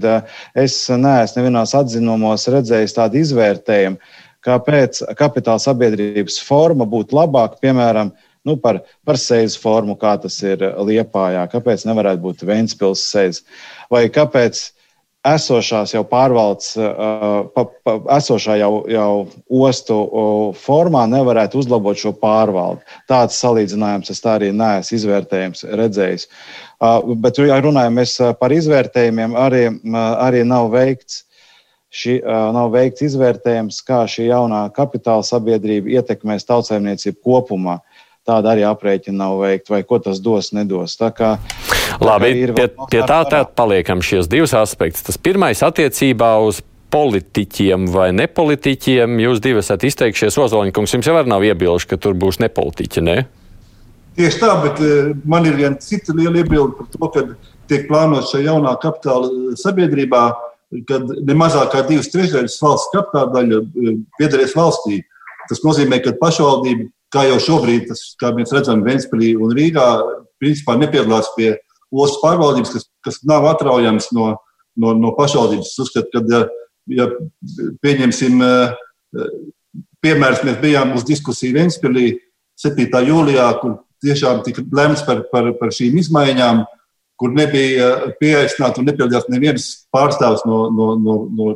es 0.55 0.79
neesmu 0.87 1.41
nevienās 1.41 1.75
atzinumos 1.77 2.47
redzējis 2.51 2.95
tādu 2.95 3.19
izvērtējumu, 3.21 3.99
kāpēc 4.45 5.03
kapitāla 5.19 5.61
sabiedrības 5.61 6.39
forma 6.45 6.87
būtu 6.89 7.19
labāka, 7.19 7.59
piemēram, 7.61 8.15
nu, 8.47 8.55
par, 8.57 8.79
par 9.05 9.19
sejas 9.21 9.57
formu, 9.59 9.97
kā 9.99 10.15
tas 10.21 10.39
ir 10.45 10.63
Liepājā. 10.81 11.43
Kāpēc 11.51 11.85
nevarētu 11.85 12.23
būt 12.23 12.45
Vēncpils 12.47 13.03
sejas? 13.11 13.43
Vai 13.91 14.07
kāpēc 14.09 14.71
esošās 15.27 15.93
jau 15.93 16.01
pārvaldes, 16.07 16.73
pa, 17.53 17.63
pa, 17.85 17.93
esošā 18.17 18.57
jau, 18.57 18.71
jau 18.89 19.11
ostu 19.67 19.97
formā 20.57 21.03
nevarētu 21.09 21.61
uzlabot 21.61 21.97
šo 21.97 22.13
pārvaldi. 22.17 22.81
Tāds 23.09 23.37
salīdzinājums 23.41 24.09
es 24.13 24.23
tā 24.23 24.37
arī 24.39 24.49
neesmu 24.55 24.97
izvērtējums 24.97 25.65
redzējis. 25.81 26.27
Bet, 27.21 27.41
ja 27.45 27.59
runājam 27.61 28.01
par 28.39 28.55
izvērtējumiem, 28.55 29.37
arī, 29.37 29.67
arī 29.95 30.45
nav 30.47 30.71
veikts. 30.73 31.25
Šī, 31.91 32.21
nav 32.55 32.69
veikts 32.71 33.03
izvērtējums, 33.03 33.81
kā 33.83 34.05
šī 34.07 34.29
jaunā 34.29 34.61
kapitāla 34.71 35.25
sabiedrība 35.27 35.91
ietekmēs 35.99 36.47
tautsēmniecību 36.47 37.19
kopumā. 37.19 37.81
Tāda 38.27 38.51
arī 38.53 38.65
aprēķina 38.69 39.17
nav 39.23 39.39
veikta, 39.41 39.73
vai 39.73 39.81
ko 39.87 39.97
tas 40.03 40.19
dos, 40.21 40.51
nedos. 40.53 40.93
Tā 40.99 41.09
kā, 41.15 41.35
Labi, 42.01 42.33
pie, 42.53 42.67
pie 42.91 43.01
tā 43.09 43.21
tad 43.29 43.55
paliekam 43.57 44.03
šos 44.05 44.29
divus 44.29 44.53
aspektus. 44.57 45.03
Tas 45.07 45.17
pirmais 45.17 45.63
attiecībā 45.65 46.35
uz 46.45 46.61
politiķiem 46.91 47.87
vai 47.91 48.11
nepolitiķiem. 48.15 49.19
Jūs 49.25 49.41
divi 49.43 49.61
esat 49.63 49.85
izteikšies, 49.87 50.37
Ozoliņkungs, 50.43 50.95
jums 50.97 51.09
jau 51.09 51.17
nav 51.25 51.45
iebilžu, 51.47 51.89
ka 51.89 51.99
tur 52.01 52.17
būs 52.19 52.41
nepolitiķi, 52.43 53.05
ne? 53.07 53.17
Tieši 54.19 54.41
tā, 54.41 54.53
bet 54.59 54.81
eh, 54.83 55.11
man 55.25 55.47
ir 55.47 55.55
viena 55.55 55.79
cita 55.79 56.13
liela 56.15 56.41
iebilde 56.41 56.75
par 56.77 56.89
to, 56.91 57.11
ka 57.13 57.25
tiek 57.71 57.85
plānots 57.87 58.33
šajā 58.33 58.49
jaunā 58.49 58.73
kapitāla 58.83 59.29
eh, 59.31 59.53
sabiedrībā, 59.61 60.23
kad 60.87 61.07
ne 61.07 61.35
mazāk 61.39 61.71
kā 61.71 61.85
divas 61.87 62.11
trešdaļas 62.11 62.57
valsts 62.63 62.91
kapitāla 62.93 63.31
daļa 63.37 63.61
eh, 63.61 64.01
piederēs 64.19 64.55
valstī. 64.57 64.99
Tas 65.47 65.63
nozīmē, 65.63 66.01
ka 66.03 66.13
pašvaldība, 66.19 66.89
kā 67.11 67.25
jau 67.27 67.39
šobrīd, 67.43 67.89
tas, 67.89 68.03
kā 68.19 68.31
mēs 68.35 68.53
redzam, 68.55 68.85
Ventspīlī 68.85 69.33
un 69.39 69.53
Rīgā, 69.55 69.87
principā 70.41 70.77
nepiedalās 70.79 71.31
pie 71.35 71.53
ostas 71.91 72.21
pārvaldības, 72.23 72.73
kas, 72.75 72.87
kas 73.05 73.21
nav 73.27 73.47
atraujams 73.51 74.09
no, 74.15 74.33
no, 74.79 74.95
no 74.97 75.13
pašvaldības. 75.17 75.73
Es 75.73 75.83
uzskatu, 75.85 76.23
ka, 76.23 76.43
ja 76.95 77.07
pieņemsim, 77.83 78.43
eh, 78.47 79.31
piemērs, 80.03 80.43
mēs 80.47 80.59
bijām 80.63 80.95
uz 80.97 81.05
diskusiju 81.07 81.59
Ventspīlī 81.59 82.13
7. 82.61 83.03
jūlijā, 83.07 83.47
kur 83.61 83.81
tiešām 84.01 84.41
tika 84.45 84.63
lemts 84.75 85.03
par, 85.05 85.25
par, 85.31 85.51
par 85.59 85.73
šīm 85.75 85.99
izmaiņām, 86.01 86.63
kur 87.21 87.33
nebija 87.37 88.15
pieaicināts 88.21 88.81
un 88.81 88.87
nepiedalījās 88.89 89.29
neviens 89.29 89.67
pārstāvs 89.93 90.41
no, 90.49 90.63
no, 90.73 90.93
no, 90.97 91.17
no 91.29 91.51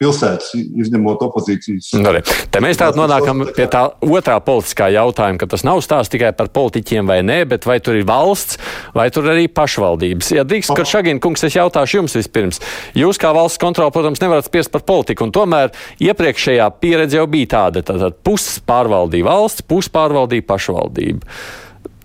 pilsētas, 0.00 0.50
izņemot 0.56 1.22
opozīcijas. 1.24 1.88
Arī. 1.96 2.20
Nu, 2.20 2.34
te 2.52 2.60
mēs 2.60 2.78
tādā 2.80 2.98
nonākam 2.98 3.46
pie 3.56 3.64
tā 3.72 3.86
otrā 4.04 4.36
politiskā 4.44 4.90
jautājuma, 4.92 5.40
ka 5.40 5.48
tas 5.54 5.64
nav 5.66 5.80
stāsts 5.84 6.12
tikai 6.12 6.34
par 6.36 6.50
politiķiem 6.52 7.08
vai 7.08 7.22
nē, 7.24 7.38
bet 7.48 7.64
vai 7.68 7.78
tur 7.84 7.96
ir 7.96 8.04
valsts 8.08 8.60
vai 8.96 9.08
tur 9.14 9.30
arī 9.32 9.48
pašvaldības. 9.48 10.34
Ja 10.36 10.44
drīkst, 10.48 10.74
ka 10.76 10.84
Šagina 10.88 11.22
kungs, 11.24 11.46
es 11.48 11.56
jautāšu 11.56 12.02
jums 12.02 12.18
vispirms. 12.18 12.60
Jūs 12.98 13.20
kā 13.22 13.32
valsts 13.36 13.60
kontrola, 13.62 13.94
protams, 13.94 14.20
nevarat 14.20 14.48
spiest 14.50 14.72
par 14.74 14.84
politiku, 14.88 15.24
un 15.24 15.34
tomēr 15.34 15.72
iepriekšējā 16.04 16.68
pieredze 16.82 17.20
jau 17.20 17.26
bija 17.30 17.54
tāda, 17.56 17.84
tātad 17.86 18.20
puses 18.26 18.60
pārvaldīja 18.68 19.30
valsts, 19.30 19.64
puses 19.64 19.92
pārvaldīja 19.96 20.44
pašvaldība. 20.52 21.24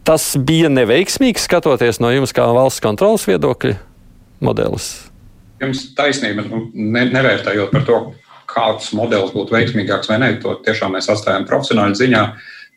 Tas 0.08 0.32
bija 0.40 0.72
neveiksmīgs 0.72 1.44
skatoties 1.46 2.00
no 2.02 2.10
jums 2.16 2.34
kā 2.34 2.48
valsts 2.56 2.82
kontrolas 2.82 3.28
viedokļa 3.30 3.78
modelis 4.42 5.11
jums 5.62 5.86
taisnība, 5.98 6.46
nu, 6.50 6.66
ne, 6.74 7.06
nevērtējot 7.14 7.72
par 7.74 7.88
to, 7.88 8.00
kāds 8.52 8.92
modelis 8.98 9.32
būtu 9.36 9.56
veiksmīgāks 9.56 10.10
vai 10.12 10.20
nē, 10.22 10.32
to 10.44 10.58
tiešām 10.66 10.98
mēs 10.98 11.10
atstājam 11.14 11.48
profesionāļu 11.48 12.00
ziņā. 12.02 12.24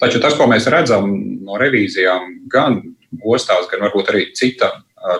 Taču 0.02 0.20
tas, 0.22 0.36
ko 0.38 0.46
mēs 0.50 0.68
redzam 0.70 1.10
no 1.46 1.58
revīzijām, 1.58 2.46
gan 2.50 2.80
ostās, 3.24 3.66
gan 3.70 3.82
varbūt 3.86 4.10
arī 4.12 4.24
cita, 4.36 4.70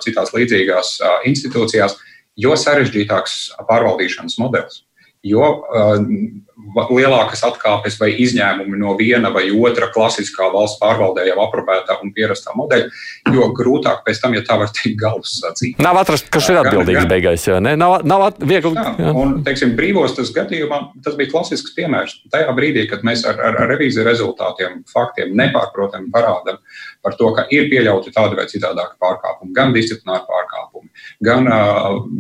citās 0.05 0.33
līdzīgās 0.35 0.97
institūcijās, 1.31 1.97
jo 2.41 2.55
sarežģītāks 2.59 3.37
pārvaldīšanas 3.69 4.39
modelis 4.43 4.83
jo 5.25 5.51
lielākas 6.75 7.43
atkāpes 7.47 7.97
vai 8.01 8.11
izņēmumi 8.25 8.79
no 8.81 8.95
viena 8.99 9.31
vai 9.35 9.47
otra 9.53 9.91
klasiskā 9.93 10.49
valsts 10.53 10.81
pārvaldē 10.81 11.27
jau 11.29 11.37
aprobētā 11.45 11.99
un 12.03 12.13
pierastā 12.15 12.55
modeļa, 12.57 12.89
jo 13.35 13.49
grūtāk 13.57 14.03
pēc 14.07 14.21
tam, 14.23 14.35
ja 14.35 14.43
tā 14.47 14.57
var 14.61 14.73
teikt, 14.75 14.97
galvas 15.01 15.37
sacīt. 15.41 15.79
Nav 15.83 15.99
atrast, 16.01 16.31
kas 16.33 16.49
ir 16.51 16.61
atbildīgs 16.63 17.09
beigās, 17.11 17.47
jā, 17.49 17.61
ne? 17.63 17.75
Nav, 17.81 18.01
nav 18.07 18.27
at, 18.29 18.41
viegli. 18.41 18.75
Jā, 18.79 18.95
jā. 18.99 19.13
Un, 19.21 19.37
teiksim, 19.47 19.75
brīvos 19.79 20.17
tas 20.17 20.33
gadījumā, 20.35 20.81
tas 21.05 21.19
bija 21.19 21.33
klasisks 21.33 21.75
piemērs. 21.77 22.17
Tajā 22.33 22.55
brīdī, 22.57 22.87
kad 22.91 23.05
mēs 23.07 23.27
ar, 23.29 23.39
ar, 23.39 23.61
ar 23.65 23.71
revīziju 23.75 24.07
rezultātiem, 24.09 24.83
faktiem 24.91 25.35
nepārprotami 25.39 26.11
parādam 26.15 26.61
par 27.05 27.19
to, 27.21 27.31
ka 27.37 27.47
ir 27.53 27.69
pieļauti 27.73 28.15
tādi 28.15 28.39
vai 28.39 28.49
citādāki 28.51 28.97
pārkāpumi, 29.03 29.53
gan 29.57 29.75
disciplināri 29.77 30.25
pārkāpumi, 30.31 30.89
gan 31.25 31.49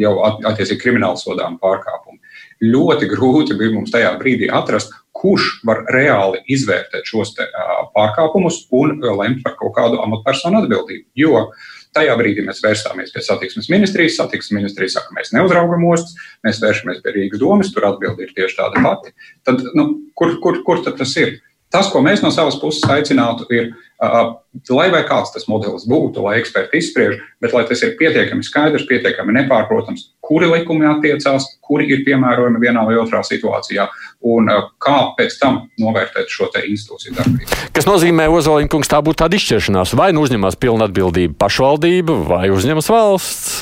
jau 0.00 0.14
attiecīgi 0.28 0.82
krimināli 0.82 1.20
sodām 1.20 1.56
pārkāpumi 1.62 2.20
ļoti 2.64 3.08
grūti 3.10 3.56
bija 3.58 3.74
mums 3.74 3.92
tajā 3.94 4.14
brīdī 4.20 4.48
atrast, 4.52 4.92
kurš 5.14 5.60
var 5.66 5.84
reāli 5.94 6.42
izvērtēt 6.50 7.06
šos 7.08 7.34
te, 7.36 7.46
uh, 7.46 7.86
pārkāpumus 7.94 8.64
un 8.74 8.98
lemt 9.20 9.44
par 9.44 9.54
kaut 9.60 9.74
kādu 9.76 10.00
amatpersonu 10.02 10.64
atbildību. 10.64 11.06
Jo 11.18 11.46
tajā 11.94 12.16
brīdī 12.18 12.44
mēs 12.46 12.62
vērsāmies 12.64 13.14
pie 13.14 13.22
satiksmes 13.24 13.70
ministrijas. 13.72 14.18
Satiksmes 14.18 14.58
ministrija 14.58 14.96
saka, 14.96 15.14
mēs 15.16 15.32
neuzraugam 15.36 15.86
ostas, 15.92 16.16
mēs 16.46 16.60
vēršamies 16.62 17.02
pie 17.04 17.14
Rīgas 17.16 17.42
domas, 17.42 17.72
tur 17.74 17.88
atbildi 17.90 18.26
ir 18.26 18.34
tieši 18.36 18.58
tāda 18.58 18.82
pati. 18.84 19.14
Tad, 19.46 19.62
nu, 19.78 19.88
kur, 20.18 20.38
kur, 20.42 20.60
kur 20.66 20.82
tad 20.84 20.98
tas 21.00 21.14
ir? 21.20 21.38
Tas, 21.74 21.88
ko 21.90 21.98
mēs 22.04 22.20
no 22.22 22.30
savas 22.30 22.54
puses 22.60 22.84
aicinātu, 22.86 23.48
ir, 23.54 23.72
uh, 24.02 24.36
lai 24.70 24.90
vai 24.94 25.02
kāds 25.08 25.32
tas 25.34 25.48
modelis 25.50 25.88
būtu, 25.90 26.22
lai 26.22 26.36
eksperti 26.38 26.78
izspriež, 26.78 27.16
bet 27.42 27.56
lai 27.56 27.64
tas 27.66 27.82
ir 27.82 27.96
pietiekami 27.98 28.46
skaidrs, 28.46 28.86
pietiekami 28.90 29.34
nepārprotams, 29.40 30.12
kuri 30.24 30.48
likumi 30.50 30.88
attiecās, 30.88 31.46
kuri 31.64 31.88
ir 31.92 32.04
piemērojami 32.06 32.62
vienā 32.62 32.84
vai 32.88 32.96
otrā 33.00 33.20
situācijā, 33.26 33.86
un 34.34 34.48
uh, 34.52 34.70
kā 34.82 34.96
pēc 35.18 35.36
tam 35.42 35.60
novērtēt 35.80 36.32
šo 36.32 36.48
institūciju 36.54 37.18
darbību. 37.18 37.60
Kas 37.76 37.88
nozīmē, 37.88 38.30
Ozoliņa 38.32 38.72
kungs, 38.72 38.90
tā 38.90 39.02
būtu 39.04 39.24
tāda 39.24 39.38
izšķiršanās, 39.38 39.94
vai 39.98 40.12
nu 40.16 40.24
uzņemas 40.24 40.58
pilnu 40.60 40.88
atbildību 40.88 41.36
pašvaldība 41.40 42.18
vai 42.30 42.48
uzņemas 42.54 42.90
valsts? 42.92 43.54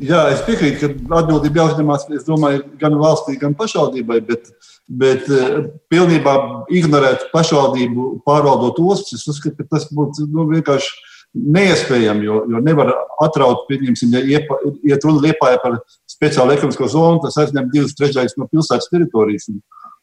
Jā, 0.00 0.30
es 0.32 0.40
piekrītu, 0.46 0.94
ka 1.04 1.18
atbildība 1.20 1.60
jāuzņemās 1.60 2.06
domāju, 2.24 2.62
gan 2.80 2.96
valstī, 3.00 3.36
gan 3.40 3.52
pašvaldībai. 3.58 4.22
Bet, 4.24 4.48
bet 4.88 5.28
eh, 5.28 5.58
pilnībā 5.92 6.34
ignorēt 6.72 7.26
pašvaldību, 7.34 8.06
pārvaldot 8.24 8.80
ostas, 8.80 9.20
es 9.20 9.28
uzskatu, 9.28 9.60
ka 9.60 9.76
tas 9.76 9.90
būtu 9.92 10.24
nu, 10.32 10.46
vienkārši 10.54 11.09
neiespējami. 11.34 12.26
Jo, 12.26 12.42
jo 12.50 12.62
nevar 12.64 12.92
atraut, 13.22 13.66
pieņemsim, 13.68 14.14
ja 14.16 14.22
iepa, 14.38 14.58
iet 14.86 15.04
runa 15.06 15.24
liepāja 15.28 15.60
par 15.62 15.78
speciālu 16.10 16.56
ekonomisko 16.56 16.88
zonu, 16.90 17.20
tas 17.24 17.38
aizņem 17.42 17.70
divas 17.74 17.96
trešdaļas 17.98 18.38
no 18.40 18.48
pilsētas 18.50 18.90
teritorijas. 18.92 19.50
Un, 19.52 19.60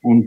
un 0.07 0.21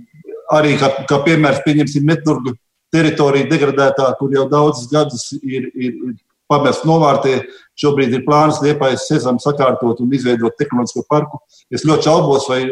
arī 0.56 0.76
kā, 0.80 0.92
kā 1.08 1.20
piemērs, 1.26 1.62
pieņemsim, 1.66 2.06
Metnurgu 2.06 2.56
teritoriju 2.94 3.48
degradētā, 3.50 4.10
kur 4.18 4.34
jau 4.34 4.46
daudzus 4.50 4.90
gadus 4.90 5.30
ir, 5.40 5.70
ir, 5.74 5.96
ir 6.10 6.18
pamest 6.50 6.86
novārtē. 6.88 7.38
Šobrīd 7.80 8.14
ir 8.16 8.26
plāns 8.26 8.60
liepais 8.64 9.06
sezam 9.08 9.38
sakārtot 9.42 10.02
un 10.02 10.14
izveidot 10.16 10.56
tehnoloģisko 10.58 11.06
parku. 11.08 11.40
Es 11.72 11.86
ļoti 11.86 12.08
šaubos, 12.10 12.48
vai 12.50 12.64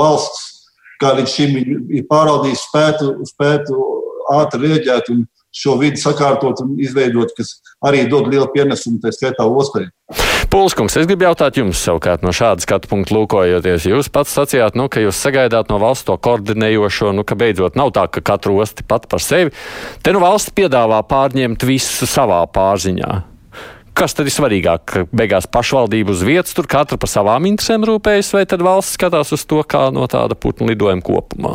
valsts, 0.00 0.70
kā 1.02 1.12
līdz 1.18 1.32
šim 1.32 1.58
ir 1.60 2.06
pārvaldījis, 2.08 2.64
spētu, 2.70 3.12
spētu 3.28 3.82
ātri 4.32 4.72
rēģēt 4.72 5.12
un 5.12 5.26
šo 5.56 5.76
vidi 5.80 6.00
sakārtot 6.00 6.60
un 6.64 6.74
izveidot, 6.82 7.32
kas 7.36 7.56
arī 7.84 8.04
dod 8.10 8.28
lielu 8.32 8.48
pienesumu, 8.52 9.00
tā 9.02 9.12
skaitā 9.14 9.46
ostai. 9.48 9.88
Pulskungs, 10.52 10.94
es 11.00 11.08
gribu 11.08 11.26
jautāt 11.26 11.58
jums 11.58 11.80
savukārt 11.82 12.22
no 12.24 12.30
šāda 12.36 12.62
skatu 12.62 12.90
punkta 12.90 13.16
lūkojoties. 13.16 13.88
Jūs 13.90 14.10
pats 14.12 14.34
sacījāt, 14.36 14.76
nu, 14.78 14.86
ka 14.92 15.02
jūs 15.02 15.18
sagaidāt 15.18 15.72
no 15.72 15.80
valsts 15.82 16.06
to 16.06 16.14
koordinējošo, 16.22 17.10
nu, 17.16 17.24
ka 17.26 17.38
beidzot 17.38 17.78
nav 17.78 17.90
tā, 17.96 18.06
ka 18.12 18.22
katru 18.24 18.60
osti 18.62 18.86
pat 18.86 19.08
par 19.10 19.22
sevi. 19.24 19.54
Te 20.04 20.14
nu 20.14 20.22
valsts 20.22 20.54
piedāvā 20.56 21.00
pārņemt 21.10 21.66
visu 21.66 22.06
savā 22.08 22.44
pārziņā. 22.52 23.10
Kas 23.96 24.12
tad 24.12 24.28
ir 24.28 24.34
svarīgāk? 24.34 24.82
Ka 24.84 25.02
beigās 25.08 25.48
pašvaldība 25.48 26.12
uz 26.12 26.20
vietas 26.26 26.52
tur 26.54 26.68
katra 26.68 26.98
par 27.00 27.08
savām 27.08 27.48
interesēm 27.48 27.86
rūpējas, 27.88 28.34
vai 28.36 28.44
tad 28.48 28.60
valsts 28.64 28.98
skatās 28.98 29.32
uz 29.32 29.46
to 29.48 29.62
kā 29.64 29.86
no 29.88 30.04
tāda 30.12 30.36
putnu 30.36 30.68
lidojuma 30.68 31.04
kopumā? 31.04 31.54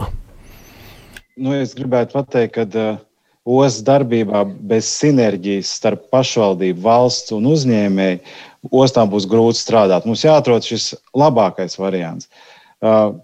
Nu, 1.38 1.54
es 1.54 1.76
gribētu 1.78 2.18
pateikt, 2.18 2.58
ka 2.58 2.66
uh, 2.66 2.98
ostas 3.46 3.82
darbībā 3.86 4.44
bez 4.46 4.90
sinerģijas 5.00 5.72
starp 5.80 6.06
pašvaldību, 6.14 6.82
valsts 6.84 7.34
un 7.34 7.48
uzņēmēju 7.50 8.72
ostām 8.78 9.10
būs 9.10 9.26
grūti 9.30 9.62
strādāt. 9.62 10.06
Mums 10.06 10.24
jāatrod 10.26 10.66
šis 10.66 10.94
labākais 11.18 11.78
variants. 11.80 12.30
Uh, 12.82 13.18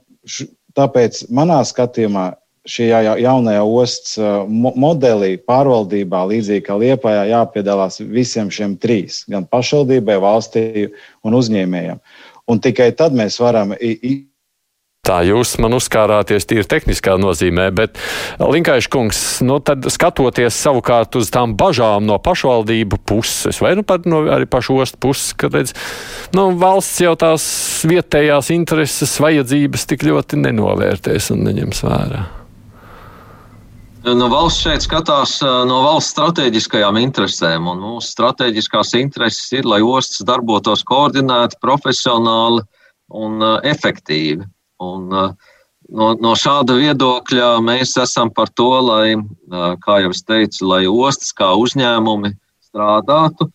tāpēc 0.78 1.28
manā 1.34 1.62
skatījumā 1.66 2.32
šajā 2.68 3.18
jaunajā 3.22 3.64
ostas 3.64 4.18
uh, 4.20 4.42
modelī, 4.50 5.38
pārvaldībā, 5.48 6.26
līdzīgi 6.34 6.66
kā 6.66 6.76
Liepājā, 6.82 7.28
jāpiedalās 7.32 8.02
visiem 8.02 8.50
šiem 8.52 8.76
trīs- 8.82 9.24
gan 9.32 9.46
pašvaldībai, 9.46 10.18
valstī 10.24 10.90
un 11.24 11.38
uzņēmējiem. 11.38 12.02
Un 12.48 12.60
tikai 12.64 12.92
tad 12.96 13.14
mēs 13.14 13.40
varam 13.44 13.76
Tā 15.08 15.22
jūs 15.24 15.54
man 15.64 15.72
uzkārāties 15.78 16.44
tīri 16.50 16.68
tehniskā 16.68 17.14
nozīmē, 17.22 17.70
bet 17.72 17.96
Linkaiša 18.44 18.90
kungs, 18.92 19.20
nu 19.48 19.62
tad 19.64 19.88
skatoties 19.94 20.58
savukārt 20.60 21.16
uz 21.16 21.30
tām 21.32 21.54
bažām 21.56 22.04
no 22.10 22.18
pašvaldību 22.20 23.00
puses, 23.08 23.62
vai 23.64 23.78
nu 23.80 23.86
pat 23.88 24.04
no 24.10 24.26
arī 24.36 24.50
pašu 24.52 24.82
ostu 24.84 25.00
puses, 25.08 25.30
ka 25.40 25.48
redz, 25.54 25.72
nu, 26.36 26.50
valsts 26.60 27.00
jau 27.06 27.14
tās 27.20 27.46
vietējās 27.88 28.52
intereses 28.52 29.14
vajadzības 29.24 29.88
tik 29.88 30.04
ļoti 30.10 30.42
nenovērtēs 30.42 31.32
un 31.36 31.46
neņems 31.48 31.82
vērā. 31.88 32.26
No 34.08 34.28
valsts 34.32 34.64
šeit 34.64 34.84
skatās 34.84 35.38
no 35.68 35.80
valsts 35.84 36.14
strateģiskajām 36.18 37.00
interesēm, 37.00 37.72
un 37.72 37.80
mūsu 37.84 38.12
strateģiskās 38.12 38.94
intereses 39.00 39.56
ir, 39.56 39.68
lai 39.68 39.80
ostas 39.84 40.28
darbotos 40.28 40.84
koordinēti, 40.88 41.60
profesionāli 41.64 42.64
un 43.16 43.44
efektīvi. 43.64 44.44
Un, 44.84 45.08
no, 45.10 46.08
no 46.22 46.36
šāda 46.38 46.78
viedokļa 46.78 47.58
mēs 47.66 47.96
esam 48.02 48.32
par 48.34 48.52
to, 48.54 48.70
lai, 48.86 49.18
kā 49.84 50.02
jau 50.04 50.14
es 50.14 50.24
teicu, 50.28 50.68
lai 50.70 50.84
ostas 50.88 51.34
kā 51.38 51.54
uzņēmumi 51.58 52.34
strādātu. 52.70 53.50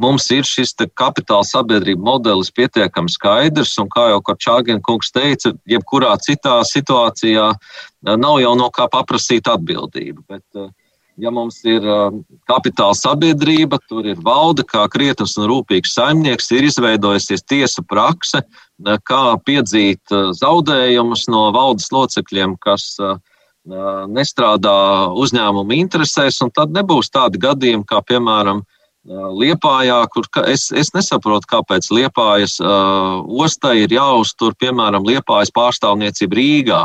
Mums 0.00 0.30
ir 0.32 0.46
šis 0.48 0.72
kapitāla 0.96 1.44
sabiedrība 1.44 2.00
modelis 2.06 2.48
pietiekami 2.56 3.10
skaidrs, 3.12 3.74
un 3.82 3.90
kā 3.92 4.06
jau 4.12 4.20
Korčāgina 4.24 4.80
kungs 4.86 5.10
teica, 5.12 5.52
jebkurā 5.68 6.14
citā 6.24 6.60
situācijā 6.64 7.50
nav 8.08 8.38
jau 8.40 8.54
no 8.56 8.70
kā 8.72 8.86
paprasīt 8.88 9.50
atbildību. 9.50 10.24
Bet, 10.30 10.44
ja 11.18 11.30
mums 11.34 11.58
ir 11.64 11.84
kapitāla 12.48 12.94
sabiedrība, 12.94 13.80
tur 13.88 14.06
ir 14.06 14.20
valde, 14.24 14.64
kā 14.66 14.86
krietns 14.92 15.36
un 15.40 15.48
rūpīgs 15.50 15.94
saimnieks, 15.96 16.50
ir 16.54 16.68
izveidojusies 16.68 17.42
tiesa 17.48 17.82
prakse, 17.86 18.42
kā 19.08 19.24
piedzīt 19.44 20.14
zaudējumus 20.38 21.26
no 21.32 21.48
valdes 21.56 21.90
locekļiem, 21.92 22.56
kas 22.62 22.96
nestrādā 24.10 25.10
uzņēmuma 25.20 25.76
interesēs, 25.76 26.40
un 26.44 26.52
tad 26.54 26.72
nebūs 26.72 27.10
tādi 27.12 27.40
gadījumi, 27.42 27.86
kā 27.88 28.00
piemēram 28.06 28.62
Liepājā, 29.08 29.96
kur 30.12 30.26
es, 30.44 30.66
es 30.76 30.92
nesaprotu, 30.92 31.48
kāpēc 31.48 31.88
Liepājas 31.88 32.58
uh, 32.60 33.24
ostai 33.24 33.86
ir 33.86 33.94
jāuztur, 33.96 34.52
piemēram, 34.60 35.06
Liepājas 35.08 35.50
pārstāvniecība 35.56 36.36
Rīgā, 36.36 36.82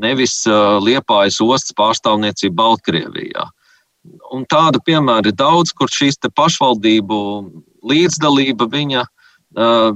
nevis 0.00 0.40
uh, 0.48 0.80
Liepājas 0.80 1.42
ostas 1.44 1.76
pārstāvniecība 1.76 2.56
Baltkrievijā. 2.62 3.44
Un 4.34 4.44
tādu 4.48 4.80
piemēru 4.84 5.30
ir 5.30 5.36
daudz, 5.38 5.72
kur 5.76 5.90
šīs 5.92 6.20
pašvaldību 6.36 7.18
līdzdalība 7.88 8.68
viņa, 8.72 9.04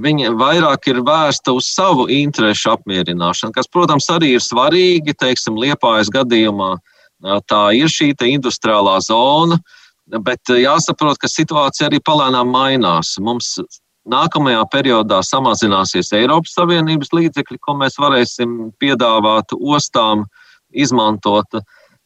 viņa 0.03 0.33
vairāk 0.40 0.88
ir 0.88 1.03
vērsta 1.05 1.53
uz 1.53 1.68
savu 1.75 2.09
interesu 2.09 2.72
apmierināšanu, 2.72 3.53
kas, 3.53 3.68
protams, 3.68 4.09
arī 4.11 4.35
ir 4.37 4.44
svarīgi. 4.44 5.14
Teiksim, 5.18 5.61
Liepājas 5.61 6.11
gadījumā 6.12 6.77
tā 7.48 7.62
ir 7.77 7.92
šī 7.92 8.14
industriālā 8.33 8.98
zona, 9.05 9.61
bet 10.07 10.40
jāsaprot, 10.48 11.18
ka 11.20 11.29
situācija 11.29 11.88
arī 11.88 12.01
palēnām 12.01 12.51
mainās. 12.51 13.16
Mums 13.20 13.59
nākamajā 14.09 14.64
periodā 14.72 15.20
samazināsies 15.22 16.12
Eiropas 16.16 16.57
Savienības 16.57 17.12
līdzekļi, 17.14 17.61
ko 17.62 17.77
mēs 17.79 17.98
varēsim 18.03 18.72
piedāvāt 18.83 19.55
ostām 19.55 20.27
izmantot. 20.72 21.61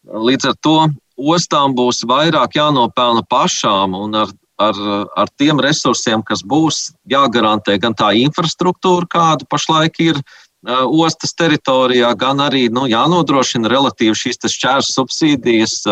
Līdz 0.06 0.50
ar 0.52 0.56
to 0.62 0.76
ostām 1.16 1.74
būs 1.76 2.04
vairāk 2.08 2.56
jānopelna 2.56 3.24
pašām 3.28 3.94
un 3.96 4.14
ar, 4.22 4.32
ar, 4.60 4.80
ar 5.16 5.30
tiem 5.40 5.60
resursiem, 5.60 6.22
kas 6.22 6.42
būs 6.44 6.92
jāgarantē 7.10 7.78
gan 7.80 7.96
tā 7.96 8.12
infrastruktūra, 8.20 9.08
kāda 9.08 9.48
pašlaik 9.48 10.00
ir 10.04 10.20
ostas 10.66 11.34
teritorijā, 11.38 12.10
gan 12.18 12.40
arī 12.42 12.66
nu, 12.72 12.86
jānodrošina 12.90 13.70
relatīvi 13.70 14.16
šīs 14.18 14.40
šķērs 14.50 14.94
subsīdijas 14.96 15.82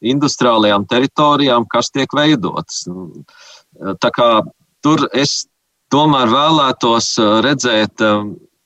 industriālajām 0.00 0.86
teritorijām, 0.88 1.66
kas 1.68 1.90
tiek 1.92 2.08
veidotas. 2.16 2.86
Tā 4.00 4.10
kā 4.14 4.28
tur 4.82 5.08
es 5.12 5.44
tomēr 5.92 6.30
vēlētos 6.32 7.14
redzēt 7.44 8.00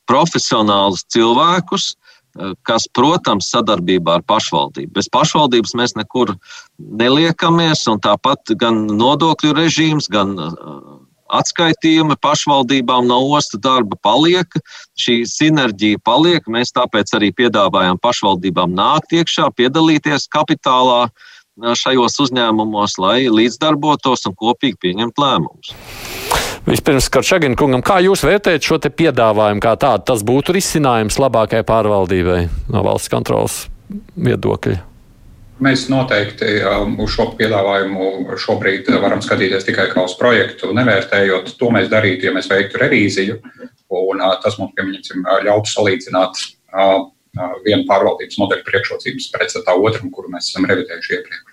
profesionālus 0.09 1.05
cilvēkus, 1.13 1.97
kas, 2.67 2.87
protams, 2.95 3.51
sadarbībā 3.53 4.19
ar 4.19 4.25
pašvaldību. 4.29 4.93
Bez 4.99 5.09
pašvaldības 5.13 5.75
mēs 5.79 5.97
nekur 5.99 6.35
neliekamies, 6.79 7.87
un 7.91 8.01
tāpat 8.05 8.55
gan 8.61 8.87
nodokļu 8.99 9.55
režīms, 9.57 10.11
gan 10.13 10.35
uh, 10.39 10.53
atskaitījumi 11.39 12.17
pašvaldībām 12.25 13.09
no 13.09 13.21
ostu 13.37 13.61
darba 13.61 13.99
paliek, 14.03 14.61
šī 14.99 15.23
sinerģija 15.29 16.03
paliek. 16.05 16.47
Mēs 16.49 16.73
tāpēc 16.77 17.13
arī 17.19 17.33
piedāvājam 17.37 18.01
pašvaldībām 18.03 18.77
nākt 18.77 19.17
iekšā, 19.19 19.51
piedalīties 19.59 20.29
kapitālā 20.33 21.03
uh, 21.09 21.75
šajos 21.75 22.21
uzņēmumos, 22.27 22.99
lai 23.03 23.27
līdzdarbotos 23.33 24.29
un 24.31 24.39
kopīgi 24.39 24.79
pieņemt 24.87 25.19
lēmumus. 25.19 25.75
Vispirms, 26.69 27.07
Karčagina 27.09 27.57
kungam, 27.57 27.81
kā 27.81 27.97
jūs 28.05 28.21
vērtējat 28.27 28.67
šo 28.67 28.77
piedāvājumu 28.93 29.63
kā 29.65 29.73
tādu? 29.81 30.05
Tas 30.11 30.25
būtu 30.27 30.53
risinājums 30.53 31.17
labākai 31.17 31.63
pārvaldībai 31.65 32.43
no 32.75 32.83
valsts 32.85 33.09
kontrolas 33.09 33.63
viedokļa. 34.21 34.77
Mēs 35.65 35.87
noteikti 35.89 36.59
um, 36.69 36.93
uz 37.03 37.15
šo 37.17 37.31
piedāvājumu 37.39 38.37
šobrīd 38.39 38.91
varam 39.01 39.25
skatīties 39.25 39.65
tikai 39.67 39.89
kā 39.95 40.05
uz 40.05 40.15
projektu, 40.21 40.75
nevērtējot. 40.77 41.55
To 41.59 41.73
mēs 41.75 41.89
darītu, 41.91 42.29
ja 42.29 42.37
mēs 42.37 42.51
veiktu 42.53 42.83
revīziju. 42.85 43.41
Un, 43.89 44.21
uh, 44.21 44.37
tas 44.45 44.61
mums, 44.61 44.77
pieņemsim, 44.77 45.25
ļautu 45.49 45.73
salīdzināt 45.73 46.43
uh, 46.45 47.09
uh, 47.09 47.55
vienu 47.65 47.89
pārvaldības 47.89 48.39
modeļu 48.43 48.67
priekšrocības 48.69 49.33
pretstatā 49.33 49.75
otram, 49.75 50.13
kuru 50.13 50.37
mēs 50.37 50.53
esam 50.53 50.69
revidējuši 50.69 51.17
iepriekš. 51.17 51.48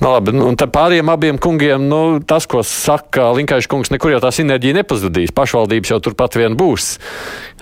Nu, 0.00 0.10
labi, 0.10 0.34
nu, 0.34 0.48
un 0.50 0.58
pārējiem 0.58 1.10
abiem 1.12 1.38
kungiem, 1.40 1.86
nu, 1.88 2.00
tas, 2.26 2.46
ko 2.50 2.62
saka 2.66 3.30
Linkaiša 3.36 3.70
kungs, 3.70 3.92
nekur 3.94 4.14
jau 4.14 4.20
tā 4.24 4.32
sinerģija 4.34 4.80
nepazudīs. 4.80 5.32
Pašvaldības 5.36 5.94
jau 5.94 6.00
turpat 6.04 6.36
vien 6.40 6.56
būs. 6.58 6.96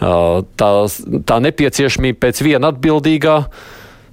Tā, 0.01 0.71
tā 1.29 1.39
nepieciešamība 1.47 2.21
pēc 2.27 2.43
viena 2.47 2.73
atbildīgā. 2.73 3.37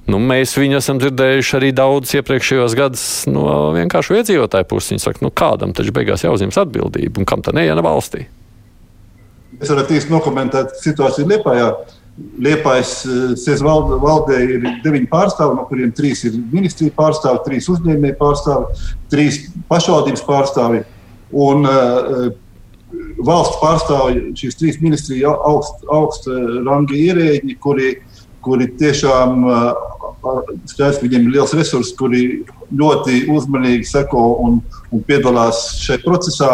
Nu, 0.10 0.17
mēs 0.17 0.56
viņu 0.58 0.80
esam 0.80 0.97
dzirdējuši 1.02 1.56
arī 1.60 1.69
daudz 1.78 2.15
iepriekšējos 2.17 2.75
gados 2.78 3.06
no 3.30 3.43
vienkārši 3.75 4.19
iedzīvotāju 4.21 4.67
puses. 4.69 4.93
Viņi 4.93 5.06
saka, 5.06 5.21
nu, 5.25 5.30
kādam 5.30 5.75
taču 5.78 5.93
beigās 5.93 6.25
jāuzņemas 6.25 6.58
atbildība 6.63 7.21
un 7.21 7.30
kam 7.30 7.45
tā 7.45 7.54
neiena 7.54 7.84
valstī. 7.86 8.25
Es 9.60 9.69
varu 9.69 9.86
īsti 9.91 10.13
nokomentēt 10.13 10.78
situāciju 10.82 11.30
Lietpājā. 11.30 11.69
Liepais 12.39 12.91
eh, 13.05 13.32
SES 13.39 13.63
valdē 13.63 14.41
ir 14.43 14.67
deviņi 14.84 15.10
pārstāvi, 15.12 15.55
no 15.55 15.65
kuriem 15.69 15.93
trīs 15.95 16.25
ir 16.27 16.36
ministrija 16.51 16.95
pārstāvi, 16.97 17.43
trīs 17.45 17.69
uzņēmēji 17.71 18.19
pārstāvi, 18.19 18.86
trīs 19.12 19.41
pašvaldības 19.71 20.23
pārstāvi. 20.27 20.86
Un, 21.29 21.67
uh, 21.69 22.29
valsts 23.25 23.60
pārstāvja 23.62 24.32
šīs 24.38 24.58
trīs 24.60 24.79
ministrijas 24.82 25.38
augsta 25.45 25.91
augst 25.93 26.27
ranga 26.65 26.95
ierēģi, 26.97 27.55
kuri, 27.62 27.93
kuri 28.45 28.69
tiešām 28.79 29.45
skaidrs, 30.69 30.99
ka 30.99 31.05
viņiem 31.05 31.27
ir 31.27 31.38
liels 31.38 31.55
resurss, 31.58 31.95
kuri 31.99 32.43
ļoti 32.75 33.25
uzmanīgi 33.32 33.88
seko 33.88 34.25
un, 34.45 34.60
un 34.91 35.05
piedalās 35.08 35.65
šajā 35.84 36.03
procesā. 36.05 36.51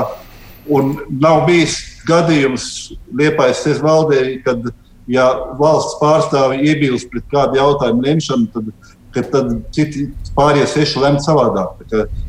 Un 0.65 0.95
nav 1.21 1.43
bijis 1.45 1.77
gadījums 2.07 2.95
Liepais 3.13 3.61
SES 3.61 3.83
valdē, 3.85 4.21
kad 4.45 4.71
ja 5.11 5.25
valsts 5.59 5.97
pārstāvi 6.01 6.65
iebilst 6.69 7.09
pret 7.11 7.25
kādu 7.31 7.59
jautājumu 7.59 8.05
lemšanu, 8.05 8.47
tad, 8.53 8.71
tad 9.31 9.51
citi 9.75 10.07
pārējie 10.37 10.67
seši 10.73 11.03
lemt 11.03 11.23
savādāk. 11.25 11.83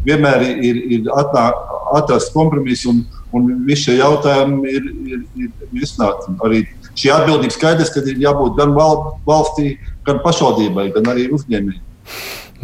Vienmēr 0.07 0.45
ir, 0.47 0.83
ir 0.99 1.11
atnā, 1.17 1.49
atrast 1.97 2.35
kompromisu 2.35 2.93
un, 2.93 3.03
un 3.37 3.49
visi 3.67 3.89
šie 3.89 3.99
jautājumi 4.01 4.75
ir, 4.77 4.91
ir, 5.15 5.25
ir 5.47 5.83
izsnāti. 5.83 6.37
Arī 6.47 6.63
šī 6.97 7.13
atbildība 7.15 7.57
skaidrs, 7.57 7.93
ka 7.95 8.05
ir 8.07 8.21
jābūt 8.23 8.61
gan 8.61 8.77
valstī, 8.77 9.77
gan 10.07 10.23
pašvaldībai, 10.25 10.91
gan 10.95 11.13
arī 11.15 11.29
uzņēmējai. 11.37 11.83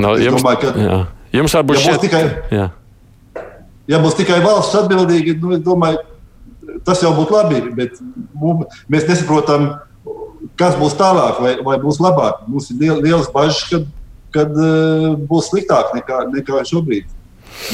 No, 0.01 0.15
jums, 0.17 0.41
domāju, 0.41 0.61
ka, 0.63 0.73
jā. 0.79 1.01
jums 1.37 1.55
varbūt 1.59 1.79
ja 1.79 1.83
šeit... 1.85 2.05
tikai, 2.07 2.23
jā. 2.55 2.69
ja 3.91 4.01
būs 4.03 4.17
tikai 4.17 4.39
valsts 4.45 4.79
atbildīga, 4.81 5.35
nu, 5.43 5.59
domāju, 5.61 6.01
tas 6.87 7.03
jau 7.05 7.13
būtu 7.17 7.37
labi. 7.37 7.61
Bet 7.77 7.99
mēs 8.93 9.09
nesaprotam, 9.11 9.69
kas 10.61 10.77
būs 10.81 10.97
tālāk, 10.99 11.41
vai, 11.43 11.57
vai 11.65 11.77
būs 11.83 12.01
labāk. 12.03 12.45
Mums 12.49 12.71
ir 12.73 12.81
liel, 12.83 13.03
liels 13.05 13.31
bažas, 13.33 13.63
kad, 13.71 13.87
kad 14.35 14.53
uh, 14.57 15.13
būs 15.29 15.51
sliktāk 15.53 15.95
nekā, 15.97 16.25
nekā 16.33 16.65
šobrīd. 16.69 17.11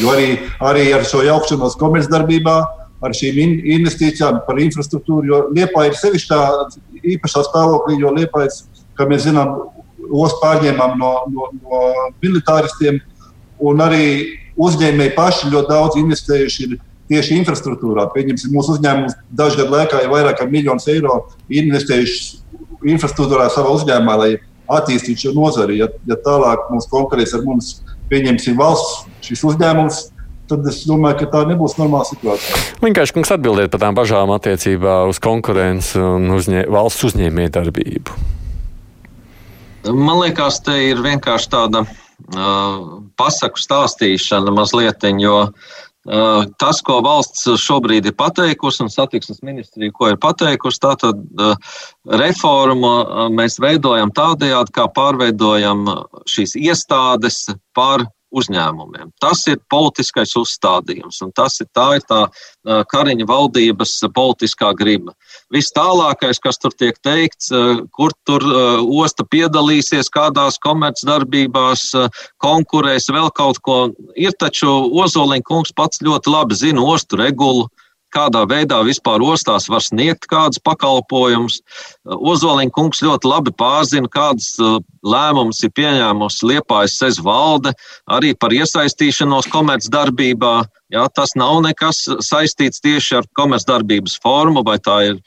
Jo 0.03 0.13
arī, 0.13 0.29
arī 0.65 0.89
ar 0.95 1.07
šo 1.07 1.23
jaukšanos 1.27 1.79
komercdarbībā, 1.81 2.57
ar 3.05 3.15
šīm 3.15 3.39
in, 3.43 3.55
investīcijām, 3.79 4.43
par 4.47 4.59
infrastruktūru, 4.63 5.27
jo 5.31 5.43
Liepa 5.55 5.87
ir 5.87 5.97
sevišķi 5.99 6.31
tā 6.33 6.41
īpašā 7.15 7.45
stāvoklī, 7.47 8.01
jo 8.03 8.13
Liepa 8.15 8.47
ir, 8.47 8.57
kā 8.99 9.07
mēs 9.11 9.29
zinām, 9.29 9.55
ostu 10.09 10.41
pārņēmām 10.43 10.99
no, 10.99 11.13
no, 11.33 11.49
no 11.63 11.81
militāristiem, 12.23 13.01
un 13.59 13.83
arī 13.85 14.05
uzņēmēji 14.59 15.15
paši 15.17 15.53
ļoti 15.53 15.71
daudz 15.71 15.99
investējuši 16.01 16.67
ir 16.67 16.77
tieši 17.09 17.39
infrastruktūrā. 17.41 18.09
Pieņemsim, 18.13 18.53
mūsu 18.55 18.77
uzņēmums 18.77 19.17
dažu 19.39 19.63
gadu 19.63 19.77
laikā 19.77 20.03
ir 20.05 20.13
vairāk 20.13 20.41
kā 20.41 20.49
miljonus 20.51 20.89
eiro 20.93 21.21
investējuši 21.49 22.48
infrastruktūrā 22.87 23.49
savā 23.53 23.73
uzņēmumā, 23.77 24.15
lai 24.21 24.31
attīstītu 24.69 25.29
šo 25.29 25.35
nozari. 25.37 25.81
Ja, 25.81 25.89
ja 26.09 26.19
tālāk 26.25 26.69
mums 26.73 26.89
konkurēs 26.91 27.35
ar 27.37 27.45
mums, 27.47 27.79
pieņemsim 28.13 28.59
valsts 28.59 29.07
šis 29.27 29.45
uzņēmums, 29.51 30.01
tad 30.49 30.67
es 30.71 30.83
domāju, 30.89 31.23
ka 31.23 31.31
tā 31.33 31.45
nebūs 31.51 31.77
normāla 31.81 32.09
situācija. 32.09 32.61
Vienkārši 32.85 33.17
kungs 33.17 33.33
atbildēt 33.35 33.73
par 33.73 33.83
tām 33.85 33.97
bažām 33.99 34.33
attiecībā 34.37 35.03
uz 35.11 35.21
konkurenci 35.25 36.01
un 36.01 36.31
uzņē, 36.37 36.67
valsts 36.73 37.09
uzņēmējdarbību. 37.11 38.19
Man 39.89 40.19
liekas, 40.21 40.61
te 40.65 40.75
ir 40.91 41.01
vienkārši 41.05 41.51
tāda 41.53 41.85
uh, 41.85 42.79
pasaku 43.17 43.61
stāstīšana 43.61 44.53
mazliet, 44.57 45.05
jo 45.23 45.37
uh, 45.47 45.77
tas, 46.61 46.81
ko 46.85 46.99
valsts 47.05 47.47
šobrīd 47.61 48.09
ir 48.09 48.15
pateikusi 48.17 48.85
un 48.85 48.93
satiksmes 48.93 49.43
ministrija, 49.45 49.93
ko 49.93 50.09
ir 50.13 50.17
pateikusi, 50.21 50.81
tātad 50.81 51.21
uh, 51.21 51.57
reformu 52.21 52.93
mēs 53.35 53.59
veidojam 53.61 54.13
tādējādi, 54.17 54.75
kā 54.75 54.89
pārveidojam 54.97 55.85
šīs 56.29 56.57
iestādes 56.61 57.45
par 57.77 58.07
uzņēmumiem. 58.35 59.13
Tas 59.23 59.45
ir 59.49 59.61
politiskais 59.73 60.35
uzstādījums, 60.39 61.21
un 61.25 61.33
tas 61.37 61.59
ir 61.63 61.69
tā, 61.75 61.87
ir 61.99 62.05
tā 62.09 62.21
Kariņa 62.93 63.27
valdības 63.29 63.95
politiskā 64.15 64.75
griba. 64.77 65.15
Viss 65.55 65.73
tālākais, 65.77 66.41
kas 66.43 66.61
tur 66.61 66.75
tiek 66.77 66.99
teikts, 67.05 67.51
kur 67.97 68.13
tur 68.29 68.45
osta 69.01 69.25
piedalīsies, 69.25 70.13
kādās 70.13 70.61
komercdarbībās, 70.65 71.89
konkurēs, 72.45 73.09
vēl 73.13 73.33
kaut 73.37 73.63
ko, 73.65 73.81
ir 74.17 74.37
taču 74.39 74.71
Ozoliņa 75.03 75.49
kungs 75.49 75.75
pats 75.77 76.03
ļoti 76.05 76.33
labi 76.33 76.59
zina 76.59 76.85
ostu 76.85 77.21
regulu 77.21 77.69
kādā 78.15 78.45
veidā 78.49 78.81
vispār 78.87 79.23
ostās 79.25 79.69
var 79.71 79.83
sniegt 79.85 80.29
kādus 80.31 80.61
pakalpojumus. 80.65 81.61
Ozoliņa 82.05 82.75
kungs 82.75 83.03
ļoti 83.05 83.31
labi 83.31 83.55
pārzina, 83.59 84.11
kādas 84.13 84.55
uh, 84.63 84.79
lēmumus 85.05 85.63
ir 85.65 85.73
pieņēmusi 85.77 86.49
Liepājas 86.53 86.99
sez 87.01 87.21
valde 87.25 87.75
arī 88.11 88.35
par 88.35 88.55
iesaistīšanos 88.57 89.51
komercdarbībā. 89.53 90.55
Jā, 90.95 91.05
tas 91.13 91.35
nav 91.37 91.61
nekas 91.67 92.07
saistīts 92.25 92.81
tieši 92.85 93.21
ar 93.21 93.29
komercdarbības 93.37 94.17
formu, 94.25 94.65
vai 94.65 94.79
tā 94.81 95.01
ir 95.11 95.19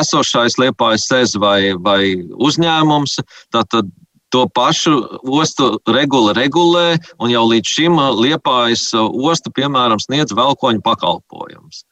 esošais 0.00 0.58
Liepājas 0.60 1.08
sez 1.08 1.38
vai, 1.40 1.72
vai 1.80 2.18
uzņēmums. 2.36 3.18
Tātad 3.54 3.88
To 4.28 4.44
pašu 4.44 4.92
ostu 5.24 5.78
regula 5.88 6.34
regulē, 6.36 6.98
un 7.16 7.30
jau 7.32 7.46
līdz 7.48 7.70
šim 7.76 7.94
Liepājas 8.20 8.90
osta, 8.98 9.48
piemēram, 9.56 10.00
sniedz 10.04 10.34
velkoņu 10.36 10.84
pakalpojumus. 10.84 11.86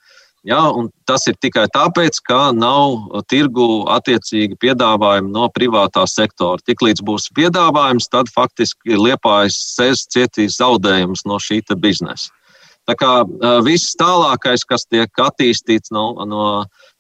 Ja, 0.47 0.61
tas 1.11 1.25
ir 1.27 1.35
tikai 1.43 1.65
tāpēc, 1.75 2.21
ka 2.29 2.53
nav 2.55 3.25
tirgu 3.27 3.83
attiecīgi 3.91 4.55
piedāvājumi 4.63 5.33
no 5.35 5.49
privātā 5.51 6.05
sektora. 6.07 6.63
Tiklīdz 6.71 7.03
būs 7.07 7.27
piedāvājums, 7.35 8.07
tad 8.13 8.31
faktiski 8.31 8.95
liepājas 8.95 9.59
sēž 9.75 10.05
cietīs 10.15 10.61
zaudējumus 10.61 11.27
no 11.27 11.41
šī 11.43 11.65
biznesa. 11.83 12.31
Tā 12.87 12.95
kā 12.95 13.13
viss 13.67 13.97
tālākais, 13.99 14.63
kas 14.63 14.87
tiek 14.87 15.11
attīstīts 15.11 15.91
no, 15.91 16.13
no 16.31 16.45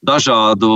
dažādu 0.07 0.71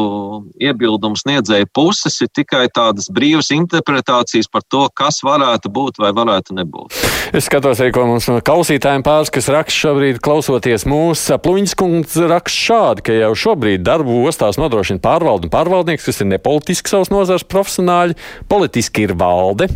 iebildumu 0.60 1.18
sniedzēju 1.18 1.68
puses 1.74 2.18
ir 2.24 2.30
tikai 2.34 2.66
tādas 2.74 3.08
brīvas 3.12 3.52
interpretācijas 3.54 4.50
par 4.50 4.64
to, 4.66 4.86
kas 4.96 5.20
varētu 5.26 5.70
būt 5.72 6.00
vai 6.02 6.10
varētu 6.16 6.56
nebūt. 6.58 6.98
Es 7.36 7.46
skatos 7.46 7.80
arī, 7.80 7.92
ko 7.94 8.06
mums 8.08 8.26
no 8.30 8.40
klausītājiem 8.44 9.04
pāris, 9.06 9.30
kas 9.32 9.50
raksta 9.52 9.86
šobrīd, 9.86 10.18
klausoties 10.24 10.86
mūsu 10.90 11.38
pluņas 11.42 11.76
kungs, 11.78 12.16
raksta 12.30 12.64
šādi, 12.66 13.06
ka 13.06 13.16
jau 13.16 13.30
šobrīd 13.38 13.84
darbu 13.86 14.18
ostās 14.28 14.58
nodrošina 14.60 15.02
pārvaldu 15.04 15.46
un 15.46 15.54
pārvaldnieks, 15.54 16.08
kas 16.08 16.20
ir 16.24 16.30
nepolitiski 16.32 16.90
savas 16.90 17.12
nozars 17.12 17.46
profesionāļi, 17.46 18.18
politiski 18.50 19.06
ir 19.06 19.14
valde, 19.20 19.70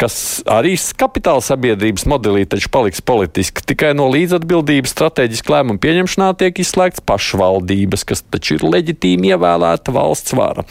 kas 0.00 0.42
arī 0.50 0.74
kapitāla 0.98 1.44
sabiedrības 1.44 2.06
modelī 2.10 2.44
taču 2.50 2.70
paliks 2.74 3.00
politiski. 3.06 3.64
Tikai 3.70 3.94
no 3.96 4.10
līdzatbildības 4.12 4.92
strateģiski 4.96 5.54
lēmumu 5.54 5.80
pieņemšanā 5.82 6.32
tiek 6.42 6.58
izslēgts 6.62 7.04
pašvaldības, 7.06 8.04
kas 8.08 8.26
taču 8.26 8.58
ir 8.58 8.66
leģitīvi 8.66 8.95
leģitīmi 8.96 9.34
ievēlēta 9.34 9.92
valsts 9.92 10.34
vara. 10.34 10.64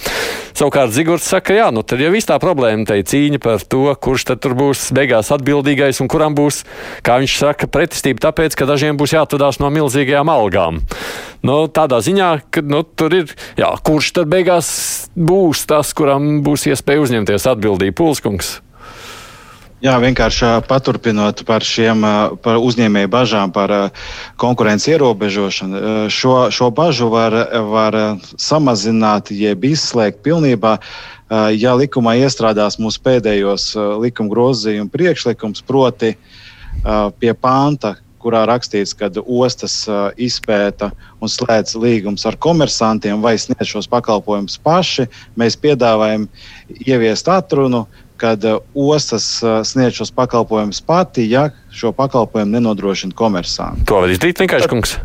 Savukārt 0.56 0.94
Zigorts 0.96 1.28
saka, 1.28 1.54
jā, 1.54 1.72
nu 1.72 1.84
tad 1.84 2.00
jau 2.00 2.12
viss 2.14 2.28
tā 2.28 2.38
problēma 2.40 2.86
te 2.88 2.98
ir 3.00 3.06
cīņa 3.06 3.40
par 3.44 3.60
to, 3.60 3.94
kurš 4.00 4.26
tad 4.32 4.42
tur 4.42 4.56
būs 4.56 4.92
beigās 4.96 5.32
atbildīgais 5.32 6.00
un 6.02 6.08
kuram 6.08 6.36
būs, 6.36 6.64
kā 7.04 7.20
viņš 7.20 7.38
saka, 7.40 7.68
pretestība 7.68 8.24
tāpēc, 8.30 8.56
ka 8.56 8.66
dažiem 8.66 8.98
būs 8.98 9.16
jāatvadās 9.16 9.60
no 9.60 9.70
milzīgajām 9.70 10.30
algām. 10.30 10.82
Nu, 11.46 11.68
tādā 11.68 12.00
ziņā, 12.02 12.30
ka 12.50 12.64
nu, 12.64 12.84
tur 12.84 13.14
ir, 13.14 13.36
jā, 13.60 13.74
kurš 13.84 14.16
tad 14.16 14.32
beigās 14.32 15.10
būs 15.16 15.68
tas, 15.68 15.94
kuram 15.94 16.42
būs 16.46 16.70
iespēja 16.72 17.04
uzņemties 17.04 17.52
atbildību, 17.52 17.98
Pulskungs. 18.00 18.64
Jā, 19.84 19.98
vienkārši 20.00 20.48
paturpinot 20.70 21.42
par 21.44 21.64
šiem 21.68 22.00
par 22.40 22.62
uzņēmēju 22.64 23.10
bažām 23.12 23.52
par 23.52 23.74
konkurences 24.40 24.88
ierobežošanu. 24.94 25.82
Šo, 26.08 26.36
šo 26.48 26.70
bažu 26.72 27.10
var, 27.12 27.36
var 27.68 27.98
samazināt, 28.40 29.34
jeb 29.36 29.68
izslēgt 29.68 30.22
pilnībā, 30.24 30.78
ja 31.60 31.76
likumā 31.76 32.16
iestrādās 32.24 32.80
mūsu 32.80 33.04
pēdējos 33.04 33.74
likuma 34.00 34.32
grozījuma 34.32 34.88
priekšlikums, 34.94 35.60
proti 35.68 36.14
pie 37.20 37.36
panta, 37.36 37.98
kurā 38.24 38.46
rakstīts, 38.50 38.96
ka 38.98 39.12
ostas 39.22 39.76
izpēta 40.18 40.90
un 41.20 41.30
slēdz 41.30 41.76
līgumus 41.78 42.26
ar 42.26 42.40
komersantiem 42.42 43.20
vai 43.22 43.36
sniedz 43.38 43.76
šos 43.76 43.92
pakalpojumus 43.92 44.56
paši. 44.66 45.06
Mēs 45.38 45.60
piedāvājam 45.60 46.26
ieviest 46.88 47.30
atrunu, 47.30 47.84
kad 48.17 48.45
uh, 48.45 48.60
ostas 48.75 49.28
uh, 49.43 49.60
sniedz 49.63 49.99
šos 49.99 50.12
pakalpojumus 50.15 50.82
pati, 50.82 51.30
ja 51.32 51.49
šo 51.71 51.91
pakalpojumu 51.91 52.51
nenodrošina 52.51 53.15
komersanti. 53.15 53.86
To 53.89 54.01
var 54.04 54.13
izdarīt 54.13 54.39
vienkārši, 54.39 54.71
kungs. 54.71 54.97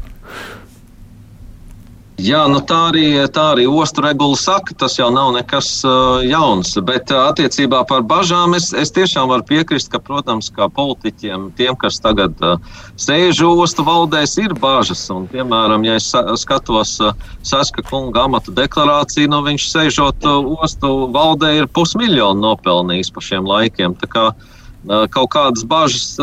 Jā, 2.20 2.40
nu 2.52 2.58
tā 2.60 2.76
arī, 2.90 3.04
tā 3.32 3.44
arī 3.54 3.64
ostu 3.64 4.02
regula 4.04 4.36
saka, 4.36 4.74
tas 4.76 4.98
jau 4.98 5.06
nav 5.14 5.30
nekas 5.32 5.68
uh, 5.88 6.20
jauns. 6.26 6.74
Bet 6.84 7.08
uh, 7.14 7.30
attiecībā 7.30 7.80
par 7.88 8.02
bažām 8.04 8.52
es, 8.58 8.70
es 8.76 8.92
tiešām 8.92 9.30
varu 9.30 9.46
piekrist, 9.48 9.88
ka, 9.92 10.02
protams, 10.04 10.50
kā 10.52 10.68
politiķiem, 10.76 11.48
tiem, 11.56 11.78
kas 11.80 11.96
tagad 12.04 12.36
uh, 12.44 12.60
sēž 13.00 13.40
ostu 13.48 13.86
valdēs, 13.86 14.36
ir 14.42 14.52
bažas. 14.60 15.06
Un, 15.14 15.30
piemēram, 15.32 15.86
ja 15.88 15.96
es 15.96 16.10
skatos 16.42 16.98
uh, 17.00 17.16
Saska 17.46 17.86
kunga 17.88 18.26
amata 18.28 18.52
deklarāciju, 18.52 19.32
nu 19.32 19.40
viņš 19.48 19.70
sēžot 19.72 20.28
uh, 20.28 20.52
ostu 20.60 20.92
valdē 21.14 21.54
ir 21.62 21.72
pusmiljonu 21.72 22.50
nopelnījis 22.50 23.14
pa 23.16 23.24
šiem 23.30 23.48
laikiem. 23.48 23.96
Tā 24.02 24.12
kā, 24.12 24.28
uh, 24.34 24.49
kaut 24.86 25.28
kādas 25.34 25.66
bažas, 25.68 26.14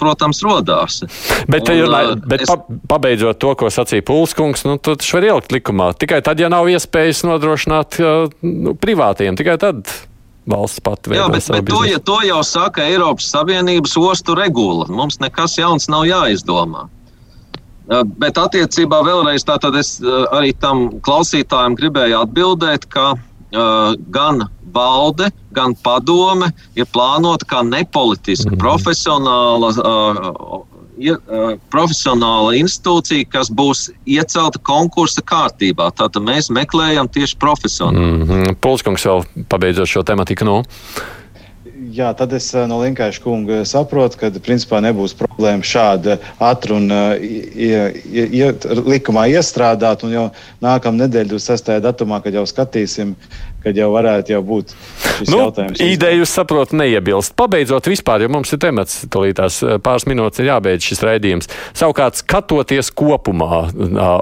protams, 0.00 0.40
rodās. 0.46 1.02
Bet, 1.50 1.68
un, 1.68 1.76
ja, 1.76 2.14
bet 2.24 2.46
es... 2.46 2.54
pabeidzot 2.88 3.38
to, 3.42 3.52
ko 3.60 3.68
sacīja 3.72 4.06
Pulskungs, 4.08 4.64
nu, 4.68 4.78
viņš 4.80 5.12
var 5.18 5.28
ielikt 5.28 5.52
likumā. 5.52 5.92
Tikai 6.00 6.22
tad, 6.24 6.40
ja 6.40 6.48
nav 6.52 6.70
iespējas 6.72 7.24
nodrošināt 7.28 8.00
nu, 8.40 8.74
privātiem, 8.80 9.36
tikai 9.40 9.58
tad. 9.60 9.84
Valsts 10.50 10.82
pati. 10.84 11.14
Jā, 11.16 11.28
bet, 11.32 11.46
bet 11.48 11.70
to, 11.70 11.84
ja 11.88 12.00
to 12.04 12.18
jau 12.26 12.42
saka 12.44 12.84
Eiropas 12.84 13.30
Savienības 13.32 13.94
ostu 13.96 14.36
regula. 14.36 14.84
Mums 14.92 15.16
nekas 15.22 15.56
jauns 15.56 15.88
nav 15.88 16.04
jāizdomā. 16.04 16.84
Bet 18.20 18.38
attiecībā 18.40 19.02
vēlreiz 19.04 19.44
tātad 19.44 19.76
es 19.76 19.96
arī 20.32 20.54
tam 20.56 20.86
klausītājam 21.04 21.76
gribēju 21.76 22.20
atbildēt, 22.22 22.86
ka 22.92 23.10
uh, 23.16 23.96
gan 24.12 24.46
valde, 24.74 25.30
gan 25.54 25.74
padome 25.82 26.50
ir 26.76 26.88
plānota 26.90 27.48
kā 27.48 27.64
nepolitiska, 27.66 28.50
mm 28.52 28.62
profesionāla. 28.64 29.72
Uh, 29.78 30.62
uh, 30.94 31.56
profesionāla 31.72 32.54
institūcija, 32.60 33.26
kas 33.32 33.50
būs 33.50 33.88
iecelta 34.06 34.60
konkursa 34.62 35.24
kārtībā. 35.26 35.90
Tātad 35.98 36.22
mēs 36.22 36.50
meklējam 36.54 37.10
tieši 37.10 37.36
profesionāli. 37.42 37.98
Mm 37.98 38.22
-hmm. 38.28 38.56
Pulskungs 38.60 39.06
vēl 39.06 39.24
pabeidzot 39.48 39.88
šo 39.88 40.02
tematiku. 40.02 40.44
No. 40.44 40.62
Jā, 41.94 42.08
tad 42.16 42.32
es 42.32 42.48
no 42.68 42.80
Linkaiša 42.80 43.22
kunga 43.22 43.64
saprotu, 43.68 44.18
ka 44.18 44.30
principā 44.42 44.80
nebūs 44.82 45.14
problēma 45.14 45.62
šāda 45.62 46.16
atruna 46.42 47.16
likumā 48.88 49.26
iestrādāt. 49.30 50.04
Un 50.06 50.14
jau 50.14 50.24
nākamā 50.64 51.04
nedēļa, 51.04 51.30
26. 51.34 51.80
datumā, 51.84 52.22
kad 52.24 52.34
jau 52.34 52.46
skatīsim, 52.46 53.14
kad 53.64 53.78
jau 53.78 53.88
varētu 53.94 54.34
jau 54.34 54.42
būt 54.44 54.74
šis 54.74 55.32
nu, 55.32 55.40
jautājums. 55.44 55.82
Ideja 55.82 56.18
jūs 56.20 56.34
saprotat, 56.36 56.76
neiebilst. 56.78 57.34
Pabeidzot 57.38 57.88
vispār, 57.90 58.24
jo 58.24 58.30
mums 58.32 58.52
ir 58.54 58.60
temats, 58.62 59.02
eh, 59.64 59.76
pāris 59.82 60.06
minūtes 60.10 60.42
ir 60.42 60.50
jābeidz 60.52 60.90
šis 60.90 61.04
raidījums. 61.06 61.50
Savukārt, 61.76 62.20
skatoties 62.20 62.92
kopumā 62.94 63.64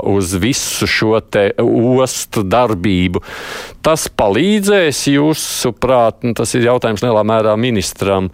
uz 0.09 0.35
visu 0.43 0.89
šo 0.91 1.19
te 1.23 1.51
ostu 1.63 2.45
darbību, 2.47 3.23
tas 3.85 4.09
palīdzēs 4.09 5.07
jūsuprāt, 5.13 6.23
nu, 6.27 6.37
tas 6.39 6.55
ir 6.55 6.69
jautājums 6.71 7.05
lielā 7.05 7.25
mērā 7.27 7.57
ministram 7.61 8.31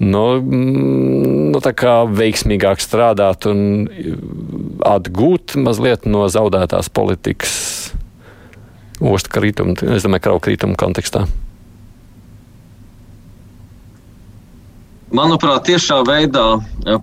nu, 0.00 0.24
mm, 0.40 1.50
nu, 1.52 1.60
veiksmīgāk 2.16 2.80
strādāt 2.80 3.46
un 3.50 3.88
atgūt 4.88 5.58
mazliet 5.60 6.08
no 6.08 6.24
zaudētās 6.32 6.88
politikas? 6.88 7.79
Ostu 9.00 9.32
kritumu, 9.32 9.76
es 9.94 10.04
domāju, 10.04 10.26
kravu 10.28 10.42
kritumu 10.44 10.76
kontekstā? 10.78 11.24
Manuprāt, 15.10 15.64
tiešā 15.66 16.04
veidā, 16.06 16.44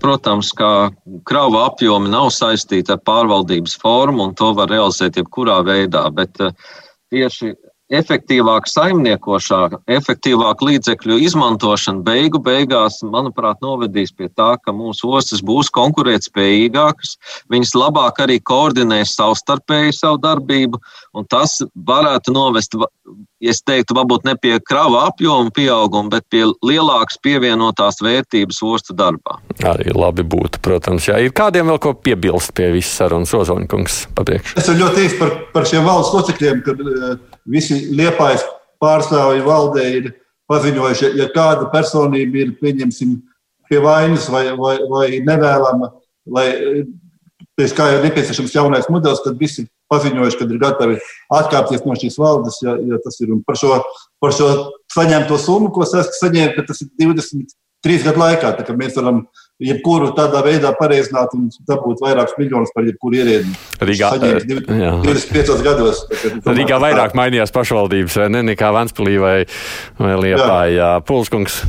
protams, 0.00 0.54
kā 0.56 0.88
krava 1.28 1.66
apjomi 1.68 2.08
nav 2.08 2.30
saistīti 2.32 2.94
ar 2.94 3.02
pārvaldības 3.04 3.74
formu, 3.82 4.30
un 4.30 4.36
to 4.38 4.54
var 4.56 4.70
realizēt 4.72 5.18
jebkurā 5.20 5.58
veidā, 5.66 6.06
bet 6.16 6.40
tieši 7.12 7.52
efektīvāka 7.92 8.68
saimniekošana, 8.70 9.80
efektīvāka 9.98 10.66
līdzekļu 10.68 11.18
izmantošana 11.24 12.04
beigu 12.04 12.40
beigās, 12.44 13.00
manuprāt, 13.02 13.62
novedīs 13.64 14.12
pie 14.12 14.28
tā, 14.28 14.54
ka 14.62 14.74
mūsu 14.76 15.10
ostas 15.16 15.42
būs 15.44 15.72
konkurētspējīgākas, 15.76 17.16
viņas 17.52 17.74
labāk 17.78 18.20
arī 18.24 18.38
koordinēs 18.44 19.16
savstarpēji 19.16 19.96
savu 19.96 20.20
darbību, 20.24 20.80
un 21.16 21.28
tas 21.30 21.58
varētu 21.88 22.34
novest, 22.36 22.76
es 23.40 23.62
teiktu, 23.64 23.96
varbūt 23.96 24.26
ne 24.28 24.34
pie 24.36 24.58
krava 24.60 25.06
apjoma 25.08 25.52
pieauguma, 25.54 26.12
bet 26.18 26.26
pie 26.32 26.44
lielākas 26.66 27.20
pievienotās 27.24 28.02
vērtības 28.04 28.60
ostu 28.68 28.96
darbā. 28.98 29.38
Arī 29.64 29.94
labi 29.96 30.26
būtu, 30.28 30.60
protams, 30.64 31.08
ja 31.08 31.16
ir 31.22 31.32
kādiem 31.32 31.72
vēl 31.72 31.80
ko 31.82 31.94
piebilst 31.96 32.52
pie 32.58 32.68
visas 32.74 33.00
sarunas, 33.00 33.32
Ozoņkungs, 33.38 33.98
papriekš. 34.18 34.58
Es 34.60 34.68
ļoti 34.68 35.06
īsti 35.06 35.20
par, 35.22 35.34
par 35.54 35.68
šiem 35.70 35.86
valsts 35.88 36.16
locekļiem, 36.18 36.62
kad 36.66 36.84
visi 37.50 37.80
liepājas 37.96 38.44
pārstāvji 38.82 39.44
valdē 39.46 39.86
ir 39.98 40.12
paziņojuši, 40.48 41.12
ja 41.18 41.28
kāda 41.34 41.68
personība 41.72 42.44
ir, 42.44 42.54
pieņemsim, 42.60 43.18
pie 43.68 43.82
vainas 43.84 44.28
vai, 44.32 44.46
vai, 44.56 44.78
vai 44.88 45.08
nevēlama, 45.24 45.90
lai 46.32 46.48
pēc 47.58 47.74
kā 47.76 47.88
ir 47.96 48.06
nepieciešams 48.06 48.54
jaunais 48.54 48.88
modelis, 48.92 49.20
tad 49.24 49.38
visi 49.40 49.66
paziņojuši, 49.92 50.38
ka 50.38 50.46
ir 50.46 50.60
gatavi 50.62 50.98
atkāpties 51.34 51.84
no 51.86 51.96
šīs 51.98 52.18
valdes, 52.20 52.60
ja, 52.64 52.76
ja 52.92 53.00
tas 53.04 53.18
ir. 53.24 53.32
Un 53.34 53.42
par 53.46 53.58
šo, 53.60 53.80
par 54.22 54.34
šo 54.36 54.48
saņemto 54.94 55.38
summu, 55.42 55.72
ko 55.74 55.86
saņēma, 55.88 56.54
ka 56.56 56.66
tas 56.70 56.84
ir 56.84 56.92
23 57.00 58.04
gadu 58.06 58.22
laikā, 58.22 58.52
mēs 58.78 58.98
varam 59.00 59.24
jebkuru 59.62 60.12
tādā 60.16 60.40
veidā 60.46 60.70
pareizināt 60.78 61.34
un 61.36 61.48
dabūt 61.68 62.02
vairākus 62.04 62.38
miljonus 62.38 62.72
par 62.74 62.86
jebkuru 62.86 63.18
ierēdni. 63.18 63.56
Rīgā 63.90 64.12
25 64.22 65.66
gados. 65.66 66.04
Rīgā 66.46 66.78
vairāk 66.82 67.16
mainījās 67.18 67.54
pašvaldības, 67.54 68.20
vai 68.22 68.30
ne, 68.36 68.44
nekā 68.52 68.72
Vanspilī 68.74 69.18
vai, 69.22 69.36
vai 69.98 70.16
Liepājā. 70.22 70.92
Pulskungs. 71.08 71.62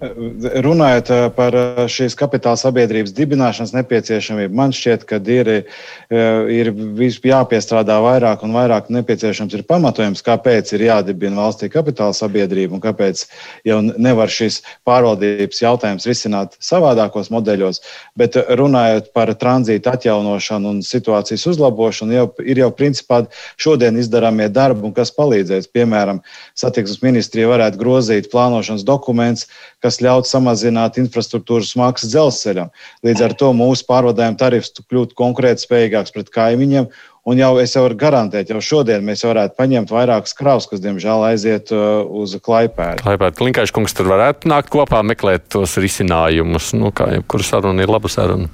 Runājot 0.00 1.10
eh, 1.12 1.26
par 1.36 1.52
eh, 1.52 1.80
šīs 1.92 2.14
kapitāla 2.16 2.56
sabiedrības 2.56 3.12
dibināšanas 3.12 3.74
nepieciešamību, 3.76 4.54
man 4.56 4.72
šķiet, 4.72 5.02
ka 5.04 5.18
ir, 5.28 5.50
eh, 5.52 6.52
ir 6.56 6.70
jāpiestrādā 7.28 7.98
vairāk 8.00 8.40
un 8.46 8.54
vairāk 8.56 8.88
nepieciešams 8.88 9.58
ir 9.58 9.64
pamatojums, 9.68 10.24
kāpēc 10.24 10.72
ir 10.72 10.86
jādibina 10.86 11.42
valstī 11.44 11.68
kapitāla 11.68 12.16
sabiedrība 12.16 12.78
un 12.78 12.80
kāpēc 12.80 13.26
jau 13.68 13.80
nevar 13.82 14.32
šis 14.32 14.62
pārvaldības 14.88 15.60
jautājums 15.60 16.08
risināt 16.08 16.56
savādākos 16.64 17.28
modeļos. 17.28 17.82
Bet 18.16 18.40
runājot 18.56 19.12
par 19.12 19.34
tranzītu 19.36 19.92
atjaunošanu 19.92 20.76
un 20.76 20.80
situācijas 20.80 21.44
uzlabošanu, 21.52 22.16
jau, 22.16 22.26
ir 22.40 22.62
jau 22.64 22.70
principā 22.72 23.26
šodien 23.60 24.00
izdarāmie 24.00 24.48
darbi 24.48 24.88
un 24.88 24.96
kas 24.96 25.12
palīdzēs. 25.12 25.68
Piemēram, 25.76 26.24
satiksmes 26.56 27.04
ministrija 27.04 27.52
varētu 27.52 27.84
grozīt 27.84 28.32
plānošanas 28.32 28.86
dokumentus, 28.88 29.50
kas 29.82 29.89
ļautu 29.98 30.30
samazināt 30.30 31.00
infrastruktūras 31.02 31.74
maksas 31.80 32.12
dzelzceļam. 32.12 32.70
Līdz 33.06 33.24
ar 33.26 33.34
to 33.40 33.50
mūsu 33.56 33.86
pārvadājuma 33.88 34.38
tarifs 34.38 34.70
kļūtu 34.78 35.18
konkurētspējīgāks 35.18 36.14
pret 36.14 36.30
kaimiņiem. 36.34 36.86
Un 37.28 37.36
jau 37.36 37.50
es 37.60 37.74
jau 37.76 37.82
varu 37.84 37.98
garantēt, 38.00 38.48
jau 38.48 38.62
šodien 38.64 39.02
mēs 39.04 39.26
varētu 39.26 39.58
paņemt 39.58 39.90
vairākas 39.92 40.32
kravas, 40.38 40.64
kas, 40.70 40.80
diemžēl, 40.80 41.26
aiziet 41.28 41.68
uh, 41.74 42.00
uz 42.22 42.32
klaipēdu. 42.40 43.02
Klaipēdu 43.04 43.42
klinkaišu 43.42 43.76
kungs 43.76 43.96
tur 43.96 44.08
varētu 44.08 44.48
nākt 44.48 44.72
kopā, 44.72 45.02
meklēt 45.04 45.50
tos 45.52 45.76
risinājumus. 45.82 46.72
Nu, 46.78 46.94
kā 46.96 47.10
jebkura 47.18 47.44
saruna 47.44 47.84
ir 47.84 47.92
laba 47.92 48.08
saruna. 48.12 48.48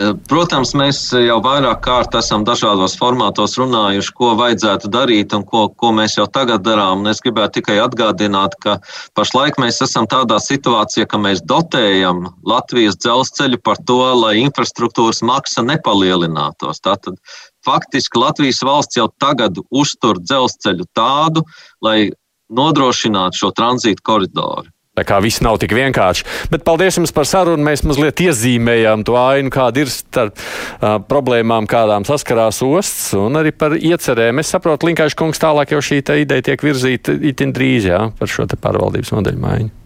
Protams, 0.00 0.70
mēs 0.72 0.98
jau 1.12 1.36
vairāk 1.44 1.82
kārt 1.84 2.14
esam 2.16 2.40
dažādos 2.48 2.94
formātos 2.96 3.58
runājuši, 3.60 4.14
ko 4.16 4.30
vajadzētu 4.38 4.88
darīt 4.88 5.34
un 5.36 5.44
ko, 5.44 5.66
ko 5.76 5.90
mēs 5.92 6.16
jau 6.16 6.24
tagad 6.24 6.64
darām. 6.64 7.02
Un 7.02 7.10
es 7.10 7.20
gribētu 7.20 7.58
tikai 7.58 7.76
atgādināt, 7.84 8.56
ka 8.64 8.78
pašlaik 9.18 9.60
mēs 9.60 9.82
esam 9.84 10.08
tādā 10.08 10.38
situācijā, 10.40 11.04
ka 11.10 11.20
mēs 11.20 11.44
dotējam 11.44 12.30
Latvijas 12.48 12.96
dzelzceļu 12.96 13.60
par 13.60 13.82
to, 13.84 14.00
lai 14.22 14.38
infrastruktūras 14.40 15.20
maksa 15.20 15.66
nepalielinātos. 15.68 16.80
Tātad 16.80 17.20
faktiski 17.66 18.24
Latvijas 18.24 18.64
valsts 18.64 18.96
jau 18.96 19.10
tagad 19.20 19.60
uztur 19.68 20.16
dzelzceļu 20.24 20.88
tādu, 20.96 21.44
lai 21.84 22.08
nodrošinātu 22.48 23.44
šo 23.44 23.52
tranzītu 23.52 24.00
koridoru. 24.00 24.72
Tā 25.00 25.06
kā 25.08 25.20
viss 25.24 25.40
nav 25.40 25.56
tik 25.62 25.72
vienkārši. 25.76 26.26
Bet 26.52 26.66
paldies 26.66 26.98
jums 27.00 27.14
par 27.16 27.28
sarunu. 27.28 27.64
Mēs 27.64 27.86
mazliet 27.88 28.20
iezīmējām 28.20 29.06
to 29.08 29.16
ainu, 29.16 29.52
kāda 29.54 29.84
ir 29.84 29.92
starp 29.92 30.36
uh, 30.36 30.98
problēmām, 31.08 31.68
kādām 31.70 32.04
saskarās 32.08 32.60
ostas, 32.66 33.14
un 33.16 33.40
arī 33.40 33.54
par 33.56 33.78
iecerēm. 33.78 34.44
Es 34.44 34.52
saprotu, 34.52 34.90
Linkaiša 34.90 35.16
kungs 35.16 35.40
tālāk 35.40 35.72
jau 35.72 35.80
šī 35.84 36.02
ideja 36.04 36.50
tiek 36.52 36.68
virzīta 36.68 37.16
itin 37.32 37.56
drīz 37.56 37.88
jā, 37.88 38.06
par 38.18 38.28
šo 38.28 38.48
pārvaldības 38.50 39.16
modeļu 39.16 39.46
maiņu. 39.48 39.79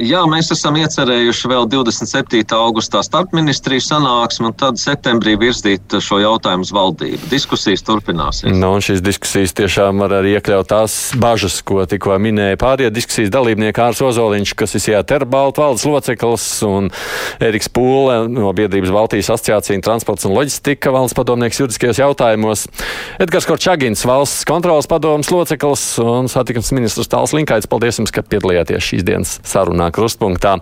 Jā, 0.00 0.22
mēs 0.24 0.48
esam 0.54 0.78
iecerējuši 0.80 1.48
vēl 1.50 1.66
27. 1.68 2.40
augustā 2.56 3.02
starpministriju 3.04 3.82
sanāksmi 3.84 4.48
un 4.48 4.54
tad 4.56 4.78
septembrī 4.80 5.34
virzīt 5.36 5.92
šo 6.00 6.22
jautājumu 6.22 6.64
uz 6.64 6.70
valdību. 6.72 7.28
Diskusijas 7.28 7.84
turpināsies. 7.84 8.54
Nu, 8.56 8.70
un 8.78 8.84
šīs 8.84 9.02
diskusijas 9.04 9.52
tiešām 9.58 10.00
var 10.00 10.14
arī 10.22 10.38
iekļaut 10.38 10.70
tās 10.72 10.94
bažas, 11.20 11.58
ko 11.68 11.84
tikko 11.84 12.16
minēja 12.16 12.56
pārējie 12.62 12.94
diskusijas 12.96 13.32
dalībnieki 13.34 13.82
Ārs 13.84 14.00
Ozoliņš, 14.06 14.54
kas 14.56 14.72
ir 14.78 14.84
Sijāter 14.86 15.26
Baltu 15.28 15.66
valdes 15.66 15.84
loceklis, 15.84 16.46
un 16.64 16.88
Eriks 17.44 17.68
Pūle 17.68 18.22
no 18.32 18.54
biedrības 18.56 18.94
Baltijas 18.96 19.28
asociācija 19.36 19.84
transports 19.84 20.24
un 20.24 20.32
loģistika 20.38 20.94
valsts 20.96 21.18
padomnieks 21.18 21.60
juridiskajos 21.60 22.00
jautājumos, 22.00 22.64
Edgars 23.20 23.50
Korčagins 23.50 24.06
valsts 24.08 24.48
kontrolas 24.48 24.88
padomas 24.88 25.28
loceklis 25.28 25.84
un 26.00 26.32
satikums 26.32 26.72
ministrs 26.72 27.12
Tāls 27.12 27.36
Linkaits. 27.36 27.68
Paldies 27.68 28.00
jums, 28.00 28.16
ka 28.16 28.24
piedalījāties 28.24 28.90
šīs 28.94 29.04
dienas 29.04 29.36
sarunā 29.44 29.89
krustpunktā. 29.94 30.58